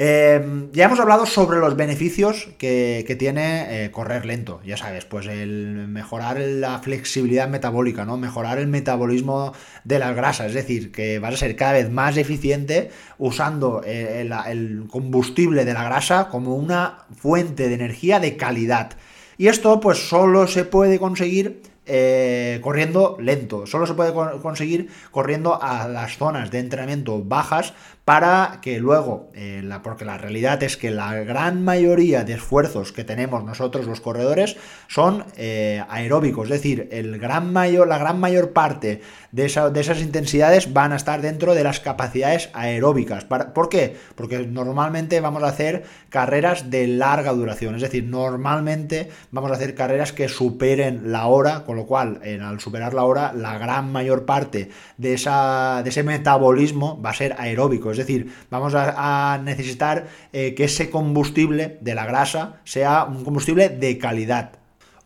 Em, 0.00 0.70
ya 0.70 0.84
hemos 0.84 1.00
hablado 1.00 1.26
sobre 1.26 1.58
los 1.58 1.74
beneficios 1.74 2.50
que, 2.56 3.16
tiene 3.18 3.86
eh, 3.86 3.90
correr 3.90 4.26
lento, 4.26 4.60
ya 4.64 4.76
sabes, 4.76 5.04
pues 5.04 5.26
el 5.26 5.88
mejorar 5.88 6.38
la 6.38 6.78
flexibilidad 6.78 7.48
metabólica, 7.48 8.04
¿no? 8.04 8.16
Mejorar 8.16 8.58
el 8.58 8.68
metabolismo 8.68 9.52
de 9.82 9.98
las 9.98 10.14
grasas, 10.14 10.48
es 10.48 10.54
decir, 10.54 10.92
que 10.92 11.18
vas 11.18 11.34
a 11.34 11.36
ser 11.38 11.56
cada 11.56 11.72
vez 11.72 11.90
más 11.90 12.16
eficiente 12.16 12.92
usando 13.18 13.82
eh, 13.84 14.20
el 14.46 14.84
combustible 14.88 15.64
de 15.64 15.74
la 15.74 15.82
grasa 15.82 16.28
como 16.28 16.54
una 16.54 17.06
fuente 17.16 17.68
de 17.68 17.74
energía 17.74 18.20
de 18.20 18.36
calidad. 18.36 18.92
Y 19.36 19.48
esto 19.48 19.80
pues 19.80 19.98
solo 20.08 20.46
se 20.46 20.64
puede 20.64 21.00
conseguir 21.00 21.60
eh, 21.90 22.60
corriendo 22.62 23.16
lento. 23.18 23.66
Solo 23.66 23.86
se 23.86 23.94
puede 23.94 24.12
conseguir 24.12 24.90
corriendo 25.10 25.62
a 25.62 25.88
las 25.88 26.18
zonas 26.18 26.50
de 26.50 26.58
entrenamiento 26.58 27.24
bajas 27.24 27.72
para 28.08 28.60
que 28.62 28.78
luego, 28.78 29.28
eh, 29.34 29.62
porque 29.82 30.06
la 30.06 30.16
realidad 30.16 30.62
es 30.62 30.78
que 30.78 30.90
la 30.90 31.12
gran 31.24 31.62
mayoría 31.62 32.24
de 32.24 32.32
esfuerzos 32.32 32.90
que 32.90 33.04
tenemos 33.04 33.44
nosotros 33.44 33.84
los 33.84 34.00
corredores 34.00 34.56
son 34.86 35.26
eh, 35.36 35.84
aeróbicos, 35.90 36.44
es 36.44 36.52
decir, 36.52 36.88
el 36.90 37.18
gran 37.18 37.52
mayor, 37.52 37.86
la 37.86 37.98
gran 37.98 38.18
mayor 38.18 38.54
parte 38.54 39.02
de, 39.30 39.70
de, 39.74 39.80
esas 39.80 40.00
intensidades 40.00 40.72
van 40.72 40.94
a 40.94 40.96
estar 40.96 41.20
dentro 41.20 41.54
de 41.54 41.62
las 41.62 41.80
capacidades 41.80 42.48
aeróbicas. 42.54 43.26
¿Por 43.26 43.68
qué? 43.68 43.94
Porque 44.14 44.38
normalmente 44.46 45.20
vamos 45.20 45.42
a 45.42 45.48
hacer 45.48 45.84
carreras 46.08 46.70
de 46.70 46.86
larga 46.86 47.32
duración, 47.32 47.74
es 47.74 47.82
decir, 47.82 48.04
normalmente 48.04 49.10
vamos 49.32 49.50
a 49.50 49.54
hacer 49.56 49.74
carreras 49.74 50.14
que 50.14 50.30
superen 50.30 51.12
la 51.12 51.26
hora, 51.26 51.64
con 51.66 51.76
lo 51.76 51.84
cual 51.84 52.22
al 52.42 52.58
superar 52.58 52.94
la 52.94 53.04
hora, 53.04 53.34
la 53.34 53.58
gran 53.58 53.92
mayor 53.92 54.24
parte 54.24 54.70
de, 54.96 55.12
esa, 55.12 55.82
de 55.82 55.90
ese 55.90 56.04
metabolismo 56.04 56.98
va 57.02 57.10
a 57.10 57.14
ser 57.14 57.36
aeróbico, 57.38 57.97
es 57.98 58.06
decir, 58.06 58.32
vamos 58.50 58.74
a, 58.76 59.40
necesitar 59.42 60.06
eh, 60.32 60.54
que 60.54 60.64
ese 60.64 60.90
combustible 60.90 61.78
de 61.80 61.94
la 61.94 62.06
grasa 62.06 62.60
sea 62.64 63.04
un 63.04 63.24
combustible 63.24 63.68
de 63.68 63.98
calidad. 63.98 64.58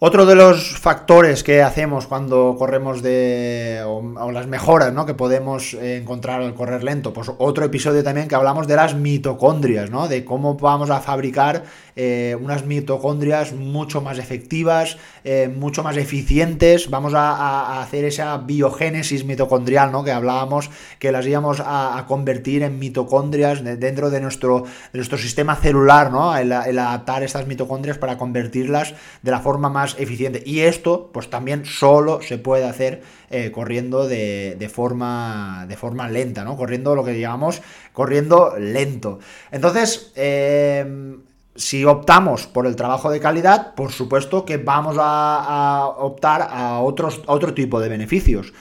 Otro 0.04 0.26
de 0.26 0.34
los 0.34 0.76
factores 0.80 1.44
que 1.44 1.62
hacemos 1.62 2.08
cuando 2.08 2.56
corremos 2.58 3.02
de. 3.02 3.84
o, 3.86 4.32
las 4.32 4.48
mejoras 4.48 4.92
¿no? 4.92 5.06
que 5.06 5.14
podemos 5.14 5.74
eh, 5.74 5.98
encontrar 5.98 6.42
al 6.42 6.54
correr 6.54 6.82
lento, 6.82 7.12
pues 7.12 7.30
otro 7.38 7.64
episodio 7.64 8.02
también 8.02 8.26
que 8.26 8.34
hablamos 8.34 8.66
de 8.66 8.74
las 8.74 8.96
mitocondrias, 8.96 9.90
¿no? 9.90 10.08
De 10.08 10.24
cómo 10.24 10.56
vamos 10.56 10.90
a 10.90 10.98
fabricar 10.98 11.62
eh, 11.96 12.36
unas 12.40 12.64
mitocondrias 12.64 13.52
mucho 13.52 14.00
más 14.00 14.18
efectivas, 14.18 14.96
eh, 15.24 15.48
mucho 15.54 15.82
más 15.82 15.96
eficientes, 15.96 16.90
vamos 16.90 17.12
a, 17.14 17.82
hacer 17.82 18.04
esa 18.04 18.38
biogénesis 18.38 19.24
mitocondrial, 19.24 19.92
¿no? 19.92 20.04
Que 20.04 20.12
hablábamos, 20.12 20.70
que 20.98 21.12
las 21.12 21.26
íbamos 21.26 21.62
a, 21.64 22.04
convertir 22.08 22.62
en 22.62 22.78
mitocondrias 22.78 23.62
dentro 23.62 24.10
de 24.10 24.20
nuestro, 24.20 24.64
nuestro 24.92 25.18
sistema 25.18 25.56
celular, 25.56 26.10
¿no? 26.10 26.36
El, 26.36 26.52
adaptar 26.52 27.22
estas 27.22 27.46
mitocondrias 27.46 27.98
para 27.98 28.18
convertirlas 28.18 28.94
de 29.22 29.30
la 29.30 29.40
forma 29.40 29.68
más 29.68 29.96
eficiente. 29.98 30.42
Y 30.44 30.60
esto, 30.60 31.10
pues 31.12 31.30
también 31.30 31.64
solo 31.64 32.20
se 32.22 32.38
puede 32.38 32.64
hacer 32.64 33.02
eh, 33.30 33.50
corriendo 33.50 34.08
de, 34.08 34.70
forma, 34.72 35.66
de 35.68 35.76
forma 35.76 36.08
lenta, 36.08 36.44
¿no? 36.44 36.56
Corriendo 36.56 36.94
lo 36.94 37.04
que 37.04 37.18
llamamos 37.18 37.62
corriendo 37.92 38.54
lento. 38.58 39.18
Entonces, 39.50 40.12
eh, 40.16 41.16
si 41.54 41.84
optamos 41.84 42.46
por 42.46 42.66
el 42.66 42.76
trabajo 42.76 43.10
de 43.10 43.20
calidad, 43.20 43.74
por 43.74 43.92
supuesto 43.92 44.44
que 44.44 44.56
vamos 44.56 44.96
a, 44.98 45.86
optar 45.98 46.48
a, 46.50 46.80
otros, 46.80 47.22
otro 47.26 47.54
tipo 47.54 47.80
de 47.80 47.88
beneficios. 47.88 48.52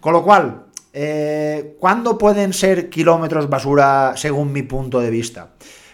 Con 0.00 0.12
lo 0.12 0.22
cual, 0.22 0.66
eh, 0.92 1.76
¿cuándo 1.80 2.18
pueden 2.18 2.52
ser 2.52 2.90
kilómetros 2.90 3.48
basura 3.48 4.14
según 4.16 4.52
mi 4.52 4.62
punto 4.62 5.00
de 5.00 5.10
vista? 5.10 5.50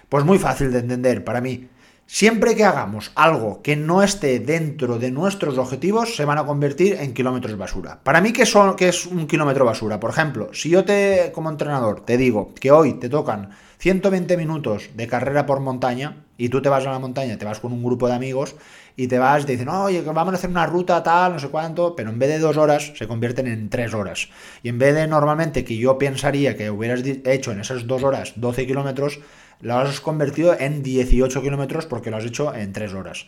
Pues 0.08 0.24
muy 0.24 0.38
fácil 0.38 0.72
de 0.72 0.80
entender 0.80 1.24
para 1.24 1.40
mí. 1.40 1.68
Siempre 2.12 2.56
que 2.56 2.64
hagamos 2.64 3.12
algo 3.14 3.62
que 3.62 3.76
no 3.76 4.02
esté 4.02 4.40
dentro 4.40 4.98
de 4.98 5.12
nuestros 5.12 5.56
objetivos, 5.58 6.16
se 6.16 6.24
van 6.24 6.38
a 6.38 6.44
convertir 6.44 6.94
en 6.94 7.14
kilómetros 7.14 7.56
basura. 7.56 8.00
Para 8.02 8.20
mí, 8.20 8.32
¿qué, 8.32 8.44
son, 8.46 8.74
qué 8.74 8.88
es 8.88 9.06
un 9.06 9.28
kilómetro 9.28 9.64
basura? 9.64 10.00
Por 10.00 10.10
ejemplo, 10.10 10.52
si 10.52 10.70
yo 10.70 10.84
te, 10.84 11.30
como 11.32 11.50
entrenador, 11.50 12.00
te 12.04 12.16
digo 12.16 12.52
que 12.58 12.72
hoy 12.72 12.94
te 12.94 13.08
tocan 13.08 13.50
120 13.78 14.36
minutos 14.36 14.90
de 14.96 15.06
carrera 15.06 15.46
por 15.46 15.60
montaña 15.60 16.24
y 16.40 16.48
tú 16.48 16.62
te 16.62 16.70
vas 16.70 16.86
a 16.86 16.90
la 16.90 16.98
montaña, 16.98 17.36
te 17.36 17.44
vas 17.44 17.60
con 17.60 17.70
un 17.70 17.84
grupo 17.84 18.08
de 18.08 18.14
amigos 18.14 18.56
y 18.96 19.08
te 19.08 19.18
vas, 19.18 19.44
te 19.44 19.52
dicen, 19.52 19.68
oye, 19.68 20.00
vamos 20.00 20.32
a 20.32 20.36
hacer 20.36 20.48
una 20.48 20.64
ruta 20.64 21.02
tal, 21.02 21.34
no 21.34 21.38
sé 21.38 21.48
cuánto, 21.48 21.94
pero 21.94 22.08
en 22.08 22.18
vez 22.18 22.30
de 22.30 22.38
dos 22.38 22.56
horas 22.56 22.94
se 22.96 23.06
convierten 23.06 23.46
en 23.46 23.68
tres 23.68 23.92
horas. 23.92 24.30
Y 24.62 24.70
en 24.70 24.78
vez 24.78 24.94
de 24.94 25.06
normalmente 25.06 25.64
que 25.64 25.76
yo 25.76 25.98
pensaría 25.98 26.56
que 26.56 26.70
hubieras 26.70 27.02
hecho 27.04 27.52
en 27.52 27.60
esas 27.60 27.86
dos 27.86 28.02
horas 28.04 28.32
12 28.36 28.66
kilómetros, 28.66 29.20
lo 29.60 29.76
has 29.76 30.00
convertido 30.00 30.58
en 30.58 30.82
18 30.82 31.42
kilómetros 31.42 31.84
porque 31.84 32.10
lo 32.10 32.16
has 32.16 32.24
hecho 32.24 32.54
en 32.54 32.72
3 32.72 32.94
horas. 32.94 33.26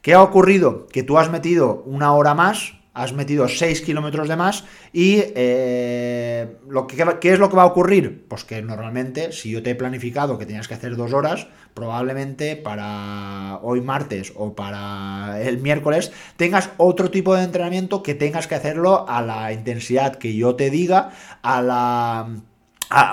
¿Qué 0.00 0.14
ha 0.14 0.22
ocurrido? 0.22 0.86
Que 0.86 1.02
tú 1.02 1.18
has 1.18 1.32
metido 1.32 1.82
una 1.86 2.14
hora 2.14 2.34
más, 2.34 2.74
has 2.94 3.12
metido 3.12 3.48
6 3.48 3.82
kilómetros 3.82 4.28
de 4.28 4.36
más 4.36 4.64
y 4.92 5.22
eh, 5.34 6.56
lo 6.68 6.86
que, 6.86 7.04
¿qué 7.20 7.32
es 7.32 7.38
lo 7.38 7.50
que 7.50 7.56
va 7.56 7.62
a 7.64 7.66
ocurrir? 7.66 8.24
Pues 8.28 8.44
que 8.44 8.62
normalmente 8.62 9.32
si 9.32 9.50
yo 9.50 9.62
te 9.62 9.70
he 9.70 9.74
planificado 9.74 10.38
que 10.38 10.46
tenías 10.46 10.68
que 10.68 10.74
hacer 10.74 10.96
2 10.96 11.12
horas, 11.12 11.48
probablemente 11.74 12.56
para 12.56 13.58
hoy 13.62 13.80
martes 13.80 14.32
o 14.36 14.54
para 14.54 15.40
el 15.42 15.58
miércoles 15.58 16.12
tengas 16.36 16.70
otro 16.76 17.10
tipo 17.10 17.34
de 17.34 17.42
entrenamiento 17.42 18.02
que 18.02 18.14
tengas 18.14 18.46
que 18.46 18.54
hacerlo 18.54 19.06
a 19.08 19.20
la 19.22 19.52
intensidad 19.52 20.16
que 20.16 20.34
yo 20.34 20.54
te 20.54 20.70
diga, 20.70 21.10
a 21.42 21.60
la 21.60 22.28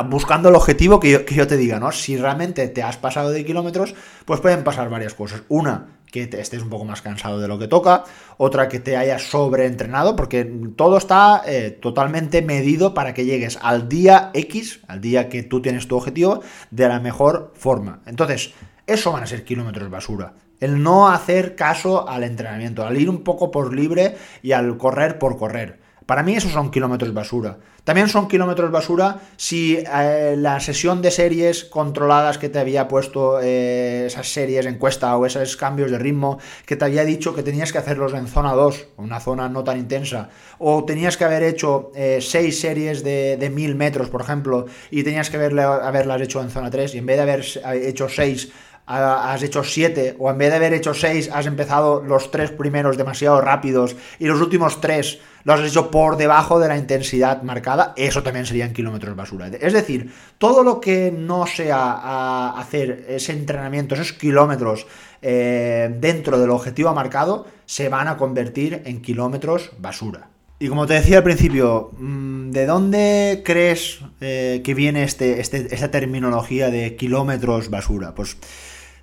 buscando 0.06 0.50
el 0.50 0.56
objetivo 0.56 1.00
que 1.00 1.26
yo, 1.30 1.48
te 1.48 1.58
diga, 1.58 1.80
¿no? 1.80 1.92
Si 1.92 2.18
realmente 2.18 2.68
te 2.68 2.84
has 2.84 2.98
pasado 2.98 3.32
de 3.32 3.46
kilómetros, 3.46 3.96
pues 4.26 4.40
pueden 4.40 4.64
pasar 4.64 4.90
varias 4.90 5.14
cosas. 5.14 5.44
Una, 5.48 5.88
que 6.12 6.28
te 6.28 6.40
estés 6.40 6.62
un 6.62 6.70
poco 6.70 6.86
más 6.86 7.02
cansado 7.02 7.40
de 7.40 7.48
lo 7.48 7.58
que 7.58 7.68
toca, 7.68 8.04
otra 8.38 8.68
que 8.68 8.80
te 8.80 8.98
hayas 8.98 9.24
sobreentrenado, 9.24 10.16
porque 10.16 10.46
todo 10.76 10.98
está 10.98 11.42
eh, 11.48 11.72
totalmente 11.72 12.42
medido 12.42 12.94
para 12.94 13.14
que 13.14 13.26
llegues 13.26 13.58
al 13.62 13.90
día 13.90 14.30
X, 14.34 14.82
al 14.88 15.02
día 15.02 15.30
que 15.30 15.42
tú 15.44 15.62
tienes 15.62 15.88
tu 15.88 15.96
objetivo, 15.98 16.42
de 16.70 16.88
la 16.88 17.00
mejor 17.00 17.54
forma. 17.56 18.02
Entonces, 18.06 18.54
eso 18.86 19.12
van 19.12 19.24
a 19.24 19.28
ser 19.28 19.44
kilómetros 19.44 19.90
basura. 19.90 20.34
El 20.60 20.84
no 20.84 21.08
hacer 21.08 21.56
caso 21.56 22.08
al 22.08 22.24
entrenamiento, 22.24 22.86
al 22.86 22.98
ir 23.00 23.10
un 23.10 23.24
poco 23.24 23.50
por 23.50 23.74
libre 23.74 24.16
y 24.44 24.52
al 24.52 24.78
correr 24.78 25.18
por 25.18 25.38
correr. 25.38 25.81
Para 26.12 26.24
mí 26.24 26.36
esos 26.36 26.52
son 26.52 26.72
kilómetros 26.72 27.14
basura. 27.14 27.60
También 27.86 28.10
son 28.10 28.28
kilómetros 28.28 28.70
basura 28.70 29.22
si 29.38 29.78
eh, 29.78 30.36
la 30.38 30.60
sesión 30.60 31.02
de 31.02 31.10
series 31.10 31.64
controladas 31.64 32.38
que 32.38 32.50
te 32.50 32.60
había 32.60 32.90
puesto 32.90 33.40
eh, 33.42 34.08
esas 34.08 34.28
series 34.28 34.66
encuesta 34.66 35.16
o 35.16 35.26
esos 35.26 35.56
cambios 35.56 35.90
de 35.90 35.98
ritmo 35.98 36.38
que 36.66 36.76
te 36.76 36.84
había 36.84 37.06
dicho 37.06 37.34
que 37.34 37.44
tenías 37.44 37.72
que 37.72 37.78
hacerlos 37.78 38.14
en 38.14 38.28
zona 38.28 38.52
2, 38.52 38.88
una 38.98 39.22
zona 39.22 39.48
no 39.48 39.64
tan 39.64 39.78
intensa, 39.78 40.28
o 40.60 40.84
tenías 40.84 41.16
que 41.16 41.24
haber 41.24 41.44
hecho 41.44 41.94
6 41.94 41.96
eh, 41.96 42.52
series 42.52 43.06
de, 43.06 43.38
de 43.38 43.50
1000 43.50 43.76
metros, 43.76 44.10
por 44.10 44.20
ejemplo, 44.20 44.66
y 44.90 45.04
tenías 45.04 45.30
que 45.30 45.38
haberlas 45.38 46.20
hecho 46.20 46.42
en 46.42 46.50
zona 46.50 46.70
3, 46.70 46.94
y 46.96 46.98
en 46.98 47.06
vez 47.06 47.16
de 47.16 47.24
haber 47.24 47.46
hecho 47.86 48.10
6 48.10 48.52
has 48.86 49.44
hecho 49.44 49.64
7 49.64 50.16
o 50.20 50.30
en 50.30 50.38
vez 50.38 50.50
de 50.50 50.56
haber 50.56 50.74
hecho 50.74 50.94
6 50.94 51.30
has 51.34 51.46
empezado 51.46 52.02
los 52.02 52.32
tres 52.32 52.52
primeros 52.52 52.98
demasiado 52.98 53.40
rápidos 53.42 53.96
y 54.20 54.26
los 54.26 54.42
últimos 54.42 54.82
3 54.82 55.20
los 55.44 55.60
has 55.60 55.68
hecho 55.68 55.90
por 55.90 56.18
debajo 56.18 56.60
de 56.60 56.68
la 56.68 56.78
intensidad 56.78 57.42
marcada, 57.42 57.94
eso 57.96 58.24
también 58.24 58.46
serían 58.46 58.74
kilómetros 58.74 59.16
basura. 59.16 59.48
Es 59.48 59.74
decir, 59.74 60.14
todo 60.38 60.64
lo 60.64 60.80
que 60.80 61.12
no 61.12 61.48
sea 61.48 62.50
hacer 62.50 63.06
ese 63.08 63.34
entrenamiento, 63.34 63.96
esos 63.96 64.14
kilómetros 64.14 64.88
eh, 65.22 65.94
dentro 66.00 66.40
del 66.40 66.50
objetivo 66.50 66.94
marcado, 66.94 67.48
se 67.66 67.90
van 67.90 68.08
a 68.08 68.18
convertir 68.18 68.84
en 68.86 69.02
kilómetros 69.02 69.72
basura. 69.80 70.30
Y 70.60 70.68
como 70.68 70.86
te 70.86 70.94
decía 70.94 71.18
al 71.18 71.24
principio, 71.24 71.90
mm, 71.98 72.52
¿de 72.52 72.66
dónde 72.68 73.42
crees 73.44 74.00
eh, 74.20 74.62
que 74.64 74.76
viene 74.76 75.02
este, 75.02 75.42
este, 75.42 75.74
esta 75.74 75.90
terminología 75.90 76.70
de 76.70 76.96
kilómetros 76.96 77.72
basura? 77.72 78.14
Pues 78.14 78.38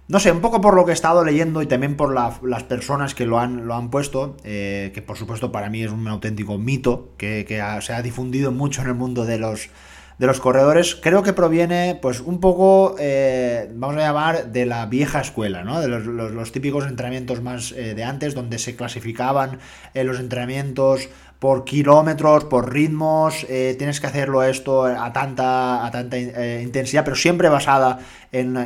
no 0.08 0.18
sé, 0.18 0.32
un 0.32 0.40
poco 0.40 0.62
por 0.62 0.74
lo 0.74 0.86
que 0.86 0.92
he 0.92 0.94
estado 0.94 1.22
leyendo 1.22 1.60
y 1.60 1.66
también 1.66 1.94
por 1.94 2.14
las 2.14 2.64
personas 2.64 3.14
que 3.14 3.26
lo 3.26 3.38
han, 3.38 3.66
lo 3.66 3.74
han 3.74 3.90
puesto, 3.90 4.38
eh, 4.42 4.90
que 4.94 5.02
por 5.02 5.18
supuesto 5.18 5.52
para 5.52 5.68
mí 5.68 5.82
es 5.82 5.92
un 5.92 6.08
auténtico 6.08 6.56
mito 6.56 7.10
que, 7.18 7.44
se 7.82 7.92
ha 7.92 8.00
difundido 8.00 8.50
mucho 8.50 8.80
en 8.80 8.88
el 8.88 8.94
mundo 8.94 9.26
de 9.26 9.36
los, 9.36 9.68
de 10.16 10.26
los 10.26 10.40
corredores, 10.40 10.94
creo 10.94 11.22
que 11.22 11.34
proviene 11.34 11.98
pues 12.00 12.20
un 12.20 12.40
poco, 12.40 12.96
eh, 12.98 13.70
vamos 13.74 13.96
a 13.96 14.00
llamar, 14.00 14.50
de 14.50 14.64
la 14.64 14.86
vieja 14.86 15.20
escuela, 15.20 15.62
¿no? 15.62 15.78
De 15.78 15.88
los, 15.88 16.52
típicos 16.52 16.86
entrenamientos 16.86 17.42
más 17.42 17.72
eh, 17.72 17.94
de 17.94 18.04
antes, 18.04 18.34
donde 18.34 18.58
se 18.58 18.76
clasificaban 18.76 19.58
los 19.92 20.18
entrenamientos 20.18 21.10
por 21.38 21.64
kilómetros, 21.64 22.44
por 22.44 22.72
ritmos, 22.72 23.46
eh, 23.48 23.76
tienes 23.78 24.00
que 24.00 24.08
hacerlo 24.08 24.42
esto 24.42 24.84
a 24.84 25.12
tanta, 25.12 25.86
a 25.86 25.90
tanta 25.90 26.16
eh, 26.16 26.62
intensidad, 26.64 27.04
pero 27.04 27.16
siempre 27.16 27.48
basada 27.48 28.00
en, 28.32 28.56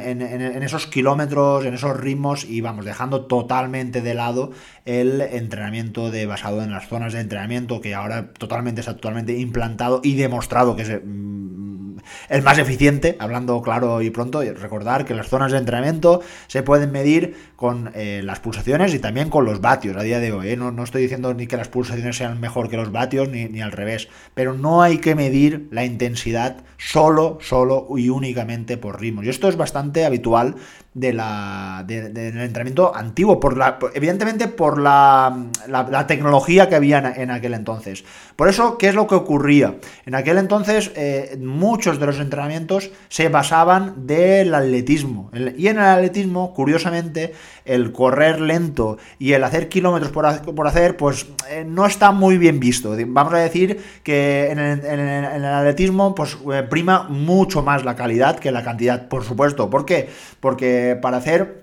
esos 0.63 0.87
kilómetros, 0.87 1.67
en 1.67 1.75
esos 1.75 1.99
ritmos 1.99 2.45
y 2.45 2.63
vamos, 2.63 2.85
dejando 2.85 3.27
totalmente 3.27 4.01
de 4.01 4.15
lado 4.15 4.53
el 4.87 5.21
entrenamiento 5.21 6.11
de, 6.11 6.25
basado 6.25 6.63
en 6.63 6.71
las 6.71 6.89
zonas 6.89 7.13
de 7.13 7.21
entrenamiento 7.21 7.81
que 7.81 7.95
ahora 7.95 8.33
totalmente 8.33 8.81
está 8.81 8.95
totalmente 8.95 9.37
implantado 9.39 10.01
y 10.03 10.15
demostrado 10.15 10.75
que 10.75 10.83
es 10.83 10.89
el 12.29 12.43
más 12.43 12.59
eficiente, 12.59 13.17
hablando 13.19 13.61
claro 13.63 14.03
y 14.03 14.11
pronto, 14.11 14.43
recordar 14.43 15.05
que 15.05 15.15
las 15.15 15.29
zonas 15.29 15.53
de 15.53 15.59
entrenamiento 15.59 16.21
se 16.47 16.63
pueden 16.63 16.93
medir 16.93 17.53
con 17.57 17.93
eh, 17.95 18.23
las 18.25 18.41
pulsaciones 18.41 18.93
y 18.93 18.99
también 18.99 19.31
con 19.31 19.45
los 19.45 19.61
vatios 19.61 19.97
a 19.97 20.03
día 20.03 20.19
de 20.19 20.33
hoy. 20.33 20.57
No, 20.57 20.73
no 20.73 20.83
estoy 20.83 21.03
diciendo 21.03 21.33
ni 21.35 21.47
que 21.47 21.57
las 21.57 21.69
pulsaciones 21.69 22.17
sean 22.17 22.41
mejor 22.41 22.69
que 22.69 22.77
los 22.77 22.91
vatios 22.91 23.29
ni, 23.29 23.61
al 23.61 23.73
revés. 23.73 24.09
Pero 24.35 24.55
no 24.55 24.83
hay 24.83 24.99
que 24.99 25.15
medir 25.15 25.69
la 25.71 25.85
intensidad 25.85 26.57
solo, 26.77 27.39
solo 27.41 27.87
y 27.97 28.09
únicamente 28.09 28.77
por 28.77 29.01
ritmos. 29.01 29.25
Y 29.25 29.29
esto 29.29 29.49
es 29.49 29.57
bastante 29.57 30.05
habitual 30.05 30.57
de 30.95 31.13
la, 31.15 31.85
del 31.87 32.17
entrenamiento 32.19 32.95
antiguo, 32.95 33.41
por 33.41 33.57
la, 33.57 33.79
evidentemente 33.95 34.47
por 34.49 34.79
la, 34.79 35.47
la, 35.67 36.07
tecnología 36.07 36.69
que 36.69 36.75
había 36.75 37.15
en, 37.17 37.31
aquel 37.31 37.55
entonces. 37.55 38.05
Por 38.37 38.49
eso, 38.49 38.77
¿qué 38.77 38.89
es 38.89 38.95
lo 38.95 39.07
que 39.07 39.15
ocurría? 39.15 39.77
En 40.05 40.15
aquel 40.15 40.37
entonces 40.37 40.93
eh, 40.95 41.39
muchos 41.41 41.92
de 41.99 42.07
los 42.07 42.19
entrenamientos 42.19 42.91
se 43.09 43.29
basaban 43.29 44.07
del 44.07 44.55
atletismo. 44.55 45.31
Y 45.57 45.69
en 45.69 45.79
el 45.79 45.85
atletismo, 45.85 46.53
curiosamente, 46.55 47.35
el 47.65 47.93
correr 47.93 48.41
lento 48.41 48.99
y 49.19 49.33
el 49.33 49.45
hacer 49.45 49.69
kilómetros 49.69 50.13
por, 50.13 50.67
hacer, 50.67 50.97
pues 50.97 51.27
eh, 51.49 51.65
no 51.67 51.87
está 51.87 52.11
muy 52.13 52.39
bien 52.39 52.61
visto. 52.61 52.97
Vamos 53.07 53.35
a 53.35 53.39
decir 53.39 53.83
que 54.03 54.51
en 54.51 54.59
el, 54.59 55.45
atletismo, 55.45 56.15
pues 56.15 56.37
eh, 56.53 56.63
prima 56.69 57.05
mucho 57.09 57.63
más 57.63 57.85
la 57.85 57.97
calidad 57.97 58.39
que 58.39 58.51
la 58.51 58.63
cantidad, 58.63 59.09
por 59.09 59.25
supuesto. 59.25 59.71
¿Por 59.71 59.85
qué? 59.85 60.09
Porque 60.41 60.99
para 61.01 61.19
hacer 61.19 61.62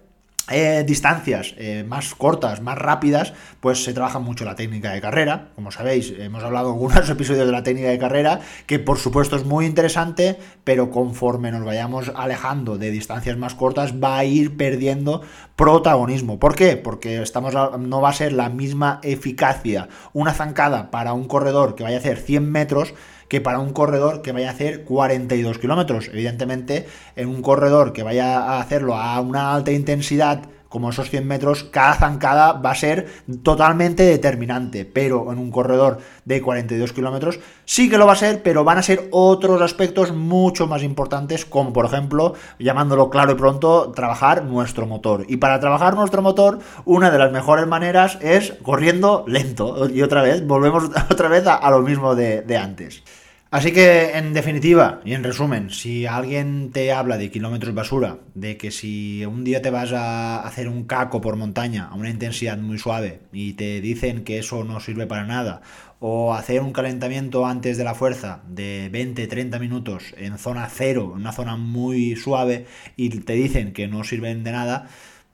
eh, 0.51 0.83
distancias 0.85 1.53
eh, 1.57 1.83
más 1.87 2.15
cortas, 2.15 2.61
más 2.61 2.77
rápidas, 2.77 3.33
pues 3.59 3.83
se 3.83 3.93
trabaja 3.93 4.19
mucho 4.19 4.45
la 4.45 4.55
técnica 4.55 4.91
de 4.91 5.01
carrera. 5.01 5.49
Como 5.55 5.71
sabéis, 5.71 6.13
hemos 6.17 6.43
hablado 6.43 6.69
en 6.69 6.73
algunos 6.73 7.09
episodios 7.09 7.45
de 7.45 7.51
la 7.51 7.63
técnica 7.63 7.89
de 7.89 7.99
carrera, 7.99 8.39
que 8.65 8.79
por 8.79 8.97
supuesto 8.97 9.35
es 9.35 9.45
muy 9.45 9.65
interesante, 9.65 10.37
pero 10.63 10.91
conforme 10.91 11.51
nos 11.51 11.65
vayamos 11.65 12.11
alejando 12.15 12.77
de 12.77 12.91
distancias 12.91 13.37
más 13.37 13.55
cortas, 13.55 13.93
va 14.01 14.17
a 14.17 14.25
ir 14.25 14.57
perdiendo 14.57 15.21
protagonismo. 15.55 16.39
¿Por 16.39 16.55
qué? 16.55 16.77
Porque 16.77 17.21
estamos 17.21 17.53
no 17.53 18.01
va 18.01 18.09
a 18.09 18.13
ser 18.13 18.33
la 18.33 18.49
misma 18.49 18.99
eficacia 19.03 19.89
una 20.13 20.33
zancada 20.33 20.91
para 20.91 21.13
un 21.13 21.27
corredor 21.27 21.75
que 21.75 21.83
vaya 21.83 21.97
a 21.97 21.99
hacer 21.99 22.17
100 22.17 22.51
metros 22.51 22.93
que 23.29 23.39
para 23.39 23.59
un 23.59 23.71
corredor 23.71 24.21
que 24.21 24.33
vaya 24.33 24.49
a 24.49 24.53
hacer 24.53 24.83
42 24.83 25.59
kilómetros. 25.59 26.09
Evidentemente, 26.09 26.87
en 27.15 27.29
un 27.29 27.41
corredor 27.41 27.93
que 27.93 28.03
vaya 28.03 28.39
a 28.39 28.59
hacerlo 28.59 28.95
a 28.95 29.21
una 29.21 29.53
alta 29.53 29.71
intensidad, 29.71 30.41
como 30.69 30.91
esos 30.91 31.09
100 31.09 31.27
metros, 31.27 31.63
cada 31.65 31.95
zancada 31.95 32.53
va 32.53 32.71
a 32.71 32.75
ser 32.75 33.07
totalmente 33.43 34.03
determinante, 34.03 34.85
pero 34.85 35.31
en 35.33 35.39
un 35.39 35.51
corredor 35.51 35.97
de 36.25 36.41
42 36.41 36.93
kilómetros 36.93 37.39
sí 37.65 37.89
que 37.89 37.97
lo 37.97 38.05
va 38.05 38.13
a 38.13 38.15
ser, 38.15 38.43
pero 38.43 38.63
van 38.63 38.77
a 38.77 38.83
ser 38.83 39.09
otros 39.11 39.61
aspectos 39.61 40.13
mucho 40.13 40.67
más 40.67 40.83
importantes, 40.83 41.43
como 41.43 41.73
por 41.73 41.85
ejemplo, 41.85 42.35
llamándolo 42.59 43.09
claro 43.09 43.31
y 43.31 43.35
pronto, 43.35 43.91
trabajar 43.91 44.45
nuestro 44.45 44.85
motor. 44.85 45.25
Y 45.27 45.37
para 45.37 45.59
trabajar 45.59 45.95
nuestro 45.95 46.21
motor, 46.21 46.59
una 46.85 47.09
de 47.09 47.17
las 47.17 47.31
mejores 47.31 47.65
maneras 47.67 48.19
es 48.21 48.53
corriendo 48.61 49.25
lento. 49.27 49.89
Y 49.89 50.03
otra 50.03 50.21
vez, 50.21 50.45
volvemos 50.45 50.83
otra 51.09 51.29
vez 51.29 51.47
a, 51.47 51.69
lo 51.71 51.81
mismo 51.81 52.15
de, 52.15 52.43
de 52.43 52.57
antes. 52.57 53.03
Así 53.51 53.71
que, 53.71 54.11
en 54.11 54.33
definitiva 54.33 55.01
y 55.03 55.13
en 55.13 55.23
resumen, 55.23 55.71
si 55.71 56.05
alguien 56.05 56.69
te 56.71 56.91
habla 56.91 57.17
de 57.17 57.31
kilómetros 57.31 57.73
basura, 57.73 58.19
de 58.35 58.57
que 58.57 58.69
si 58.69 59.25
un 59.25 59.43
día 59.43 59.63
te 59.63 59.71
vas 59.71 59.91
a 59.91 60.41
hacer 60.41 60.67
un 60.69 60.83
caco 60.83 61.19
por 61.19 61.35
montaña 61.35 61.87
a 61.87 61.95
una 61.95 62.11
intensidad 62.11 62.59
muy 62.59 62.77
suave 62.77 63.21
y 63.33 63.53
te 63.53 63.81
dicen 63.81 64.23
que 64.23 64.37
eso 64.37 64.63
no 64.63 64.79
sirve 64.79 65.07
para 65.07 65.25
nada, 65.25 65.61
o 65.99 66.35
hacer 66.35 66.61
un 66.61 66.73
calentamiento 66.73 67.47
antes 67.47 67.75
de 67.79 67.83
la 67.83 67.95
fuerza 67.95 68.43
de 68.47 68.91
20-30 68.91 69.59
minutos 69.59 70.13
en 70.15 70.37
zona 70.37 70.69
cero, 70.69 71.13
en 71.15 71.21
una 71.21 71.31
zona 71.31 71.55
muy 71.57 72.15
suave, 72.17 72.67
y 72.97 73.09
te 73.09 73.33
dicen 73.33 73.73
que 73.73 73.87
no 73.87 74.03
sirven 74.03 74.43
de 74.43 74.51
nada, 74.51 74.89